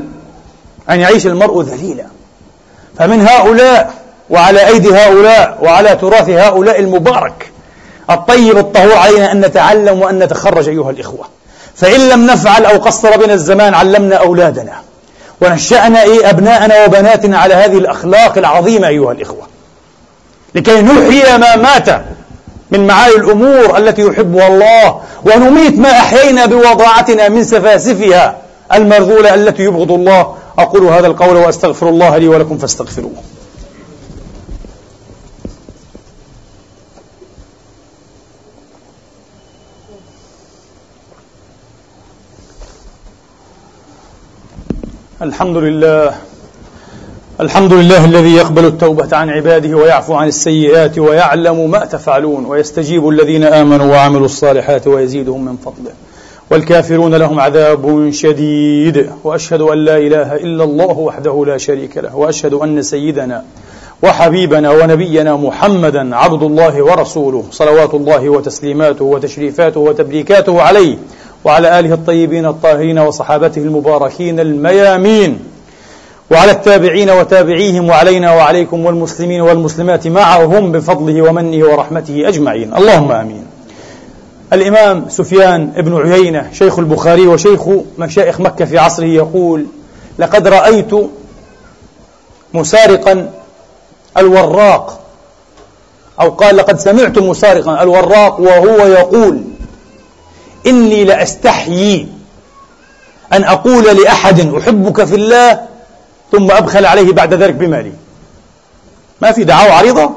[0.89, 2.05] أن يعيش المرء ذليلا.
[2.97, 3.93] فمن هؤلاء
[4.29, 7.51] وعلى أيدي هؤلاء وعلى تراث هؤلاء المبارك
[8.09, 11.25] الطيب الطهور علينا أن نتعلم وأن نتخرج أيها الإخوة.
[11.75, 14.73] فإن لم نفعل أو قصر بنا الزمان علمنا أولادنا.
[15.41, 19.47] ونشأنا إيه؟ أبناءنا وبناتنا على هذه الأخلاق العظيمة أيها الإخوة.
[20.55, 21.89] لكي نحيي ما مات
[22.71, 28.37] من معالي الأمور التي يحبها الله ونميت ما أحيينا بوضاعتنا من سفاسفها
[28.73, 30.35] المرذولة التي يبغض الله.
[30.59, 33.11] أقول هذا القول وأستغفر الله لي ولكم فاستغفروه.
[45.21, 46.28] الحمد لله
[47.41, 53.43] الحمد لله الذي يقبل التوبة عن عباده ويعفو عن السيئات ويعلم ما تفعلون ويستجيب الذين
[53.43, 55.91] آمنوا وعملوا الصالحات ويزيدهم من فضله.
[56.51, 59.09] والكافرون لهم عذاب شديد.
[59.23, 62.15] وأشهد أن لا إله إلا الله وحده لا شريك له.
[62.15, 63.43] وأشهد أن سيدنا
[64.03, 70.97] وحبيبنا ونبينا محمدا عبد الله ورسوله صلوات الله وتسليماته وتشريفاته وتبريكاته عليه
[71.43, 75.39] وعلى آله الطيبين الطاهرين وصحابته المباركين الميامين.
[76.31, 82.73] وعلى التابعين وتابعيهم وعلينا وعليكم والمسلمين والمسلمات معهم بفضله ومنه ورحمته أجمعين.
[82.73, 83.45] اللهم آمين.
[84.53, 87.61] الإمام سفيان بن عيينة شيخ البخاري وشيخ
[87.97, 89.65] مشايخ مكة في عصره يقول
[90.19, 90.91] لقد رأيت
[92.53, 93.31] مسارقا
[94.17, 94.99] الوراق.
[96.21, 99.41] أو قال لقد سمعت مسارقا الوراق وهو يقول
[100.67, 102.07] إني لأستحيي
[103.33, 105.68] أن أقول لأحد أحبك في الله
[106.31, 107.91] ثم أبخل عليه بعد ذلك بمالي.
[109.21, 110.11] ما في دعاوى عريضة؟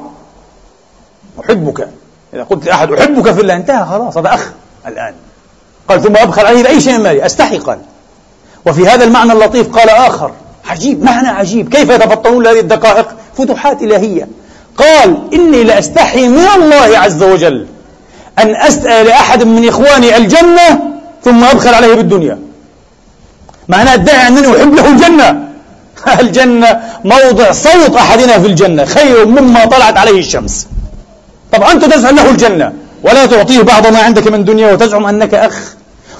[1.45, 1.87] أحبك.
[2.33, 4.51] إذا قلت لأحد أحبك في الله انتهى خلاص هذا أخ
[4.87, 5.13] الآن.
[5.89, 7.79] قال ثم أبخل عليه بأي شيء مالي أستحي قال
[8.65, 10.31] وفي هذا المعنى اللطيف قال آخر
[10.65, 11.69] عجيب معنى عجيب.
[11.69, 13.07] كيف يتفطنون هذه الدقائق؟
[13.37, 14.27] فتوحات إلهية.
[14.77, 17.67] قال إني لأستحي من الله عز وجل
[18.39, 20.79] أن أسأل أحد من إخواني الجنة
[21.23, 22.39] ثم أبخل عليه بالدنيا.
[23.67, 25.52] معنى أدعي أنني أحب له الجنة.
[26.19, 30.67] الجنة موضع صوت أحدنا في الجنة خير مما طلعت عليه الشمس.
[31.51, 32.73] طب أنت تزعم له الجنة
[33.03, 35.73] ولا تعطيه بعض ما عندك من دنيا وتزعم أنك أخ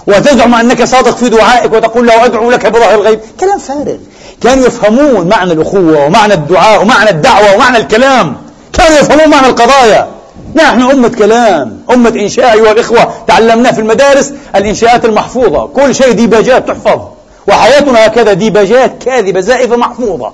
[0.08, 3.20] وتزعم أنك صادق في دعائك وتقول له أدعو لك بظهر الغيب.
[3.40, 3.98] كلام فارغ.
[4.42, 8.36] كانوا يفهمون معنى الأخوة ومعنى الدعاء ومعنى الدعوة ومعنى الكلام.
[8.74, 10.08] كانوا يفهمون معنى القضايا.
[10.56, 13.14] نحن أمة كلام أمة إنشاء أيها الإخوة.
[13.28, 15.66] تعلمناه في المدارس الإنشاءات المحفوظة.
[15.66, 17.00] كل شيء ديباجات تحفظ.
[17.48, 20.32] وحياتنا هكذا ديباجات كاذبة زائفة محفوظة.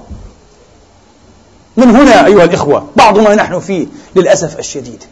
[1.78, 5.04] من هنا أيها الإخوة بعض ما نحن فيه للأسف الشديد.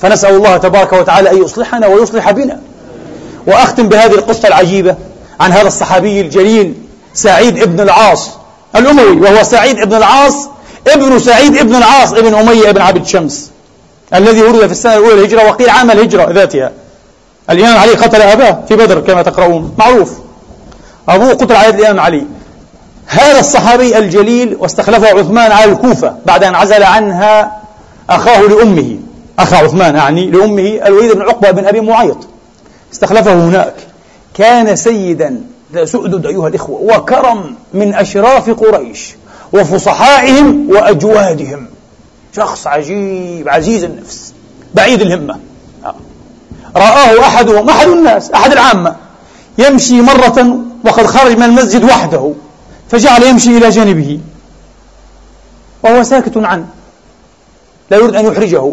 [0.00, 2.60] فنسأل الله تبارك وتعالى أن يصلحنا ويصلح بنا.
[3.46, 4.96] وأختم بهذه القصة العجيبة
[5.40, 6.74] عن هذا الصحابي الجليل
[7.14, 8.30] سعيد ابن العاص
[8.76, 10.34] الأموي وهو سعيد ابن العاص
[10.86, 13.50] ابن سعيد ابن العاص ابن أمية ابن عبد شمس
[14.14, 16.72] الذي ولد في السنة الأولى الهجرة وقيل عام الهجرة ذاتها.
[17.50, 20.12] الإمام علي قتل أباه في بدر كما تقرؤون معروف.
[21.08, 22.26] أبوه قتل على الإمام علي.
[23.06, 27.62] هذا الصحابي الجليل واستخلفه عثمان على الكوفة بعد أن عزل عنها
[28.10, 28.98] أخاه لأمه.
[29.38, 32.18] أخ عثمان أعني لأمه الوليد بن عقبة بن أبي معيط.
[32.92, 33.74] استخلفه هناك.
[34.34, 35.40] كان سيدا
[35.84, 39.14] سؤدد أيها الإخوة وكرم من أشراف قريش
[39.52, 41.66] وفصحائهم وأجوادهم.
[42.36, 44.32] شخص عجيب عزيز النفس
[44.74, 45.38] بعيد الهمة.
[46.76, 48.96] رآه أحدهم أحد الناس أحد العامة
[49.58, 52.32] يمشي مرة وقد خرج من المسجد وحده
[52.90, 54.20] فجعل يمشي إلى جانبه.
[55.82, 56.66] وهو ساكت عنه
[57.90, 58.72] لا يريد أن يحرجه.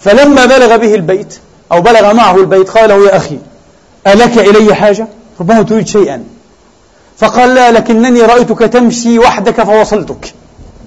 [0.00, 1.38] فلما بلغ به البيت
[1.72, 3.38] أو بلغ معه البيت قال له يا أخي
[4.06, 5.08] ألك إلي حاجة؟
[5.40, 6.24] ربما تريد شيئا.
[7.18, 10.34] فقال لا لكنني رأيتك تمشي وحدك فوصلتك.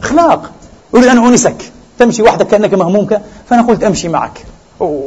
[0.03, 0.51] أخلاق
[0.95, 1.71] أريد أن أنسك.
[1.99, 4.45] تمشي وحدك كأنك مهمومك فأنا قلت أمشي معك.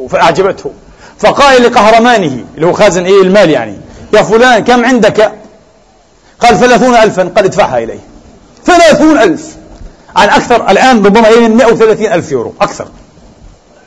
[0.09, 0.71] فأعجبته.
[1.19, 3.77] فقال لقهرمانه اللي هو خازن إيه المال يعني.
[4.13, 5.33] يا فلان كم عندك؟
[6.41, 8.01] قال ثلاثون ألفا قال ادفعها إليه.
[8.65, 9.57] ثلاثون ألف.
[10.17, 12.89] عن أكثر الآن ربما إلى 130 ألف يورو أكثر.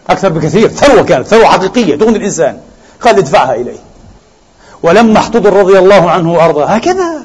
[0.10, 0.70] أكثر بكثير.
[0.70, 2.58] ثروة كانت ثروة حقيقية تغني الإنسان.
[3.02, 3.80] قال ادفعها إليه.
[4.84, 7.22] ولما احتضر رضي الله عنه وأرضاه هكذا.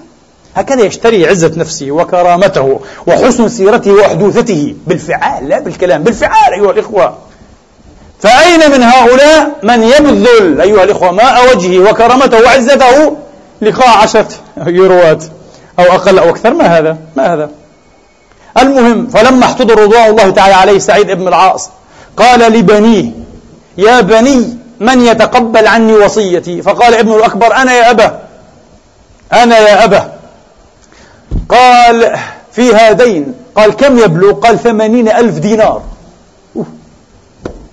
[0.54, 4.74] هكذا يشتري عزة نفسه وكرامته وحسن سيرته وحدوثته.
[4.86, 7.18] بالفعال لا بالكلام بالفعال أيها الإخوة.
[8.20, 13.16] فأين من هؤلاء من يبذل أيها الإخوة ماء وجهه وكرامته وعزته
[13.62, 14.28] لقاء عشرة
[14.66, 15.24] يوروات
[15.78, 17.50] أو أقل أو أكثر؟ ما هذا؟ ما هذا؟
[18.58, 21.70] المهم فلما احتضر رضوان الله تعالى عليه سعيد بن العاص
[22.16, 23.10] قال لبنيه
[23.78, 28.26] يا بني من يتقبل عني وصيتي؟ فقال ابن الأكبر أنا يا أبا
[29.32, 30.12] أنا يا أبا.
[31.48, 32.18] قال
[32.52, 33.34] في هذين.
[33.56, 35.82] قال كم يبلغ؟ قال ثمانين ألف دينار.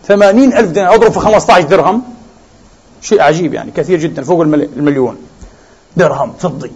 [0.08, 2.02] ثمانين ألف دينار أضرب في خمسة عشر درهم.
[3.02, 5.18] شيء عجيب يعني كثير جدا فوق المليون.
[5.98, 6.72] درهم فضي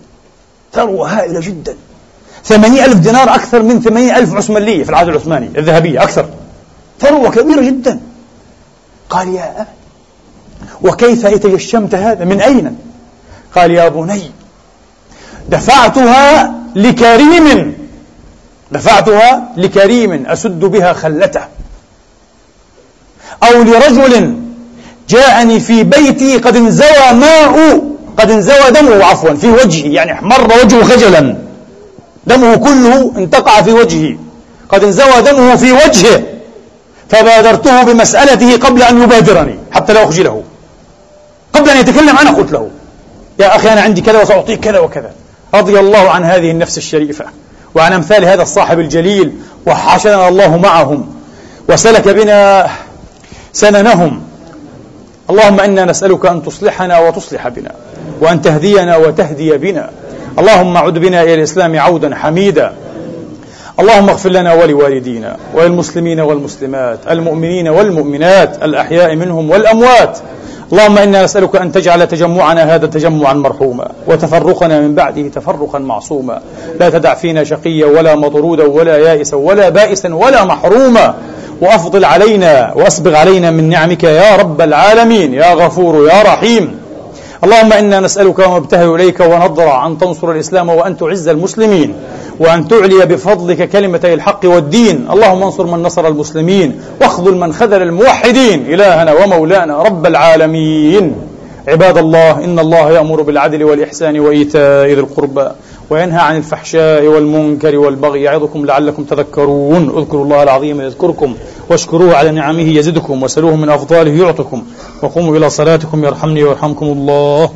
[0.74, 1.76] ثروة هائلة جدا.
[2.46, 6.30] ثمانين ألف دينار أكثر من ثمانين ألف عثمانية في العهد العثماني الذهبية أكثر.
[7.00, 8.00] ثروة كبيرة جدا.
[9.10, 9.68] قال يا أبا
[10.82, 12.78] وكيف تجشمت هذا؟ من أين؟
[13.56, 14.32] قال يا بني
[15.50, 17.78] دفعتها لكريم.
[18.72, 21.42] دفعتها لكريم أسد بها خلته.
[23.44, 24.34] أو لرجل
[25.10, 27.82] جاءني في بيتي قد انزوى ماء
[28.18, 31.38] قد انزوى دمه عفوا في وجهي يعني احمر وجهه خجلا.
[32.28, 34.18] دمه كله انتقع في وجهي
[34.70, 36.24] قد انزوى دمه في وجهه.
[37.10, 40.44] فبادرته بمسألته قبل أن يبادرني حتى لا أخجله.
[41.54, 42.70] قبل أن يتكلم أنا قلت له
[43.40, 45.12] يا أخي أنا عندي كذا وسأعطيك كذا وكذا.
[45.54, 47.26] رضي الله عن هذه النفس الشريفة
[47.76, 49.34] وعن أمثال هذا الصاحب الجليل
[49.66, 51.08] وحاشنا الله معهم
[51.70, 52.70] وسلك بنا
[53.58, 54.22] سننهم.
[55.30, 57.72] اللهم إنا نسألك أن تصلحنا وتصلح بنا
[58.22, 59.90] وأن تهدينا وتهدي بنا.
[60.40, 62.74] اللهم عد بنا إلى الإسلام عودا حميدا.
[63.80, 70.20] اللهم اغفر لنا ولوالدينا وللمسلمين والمسلمات المؤمنين والمؤمنات الأحياء منهم والأموات.
[70.72, 76.42] اللهم إنا نسألك أن تجعل تجمعنا هذا تجمعا مرحوما وتفرقنا من بعده تفرقا معصوما.
[76.80, 81.14] لا تدع فينا شقيا ولا مطرودا ولا يائسا ولا بائسا ولا محروما.
[81.62, 86.80] وأفضل علينا وأسبغ علينا من نعمك يا رب العالمين يا غفور يا رحيم.
[87.44, 91.94] اللهم إنا نسألك ونبتهل إليك ونضرع أن تنصر الإسلام وأن تعز المسلمين
[92.40, 95.08] وأن تعلي بفضلك كلمتي الحق والدين.
[95.12, 98.74] اللهم انصر من نصر المسلمين واخذل من خذل الموحدين.
[98.74, 101.16] إلهنا ومولانا رب العالمين.
[101.68, 105.48] عباد الله إن الله يأمر بالعدل والإحسان وإيتاء ذي القربى.
[105.90, 109.98] وينهى عن الفحشاء والمنكر والبغي يعظكم لعلكم تذكرون.
[109.98, 111.36] اذكروا الله العظيم يذكركم
[111.70, 114.64] واشكروه على نعمه يزدكم وسلوه من أفضاله يعطكم.
[115.04, 117.50] وقوموا إلى صلاتكم يرحمني ويرحمكم الله.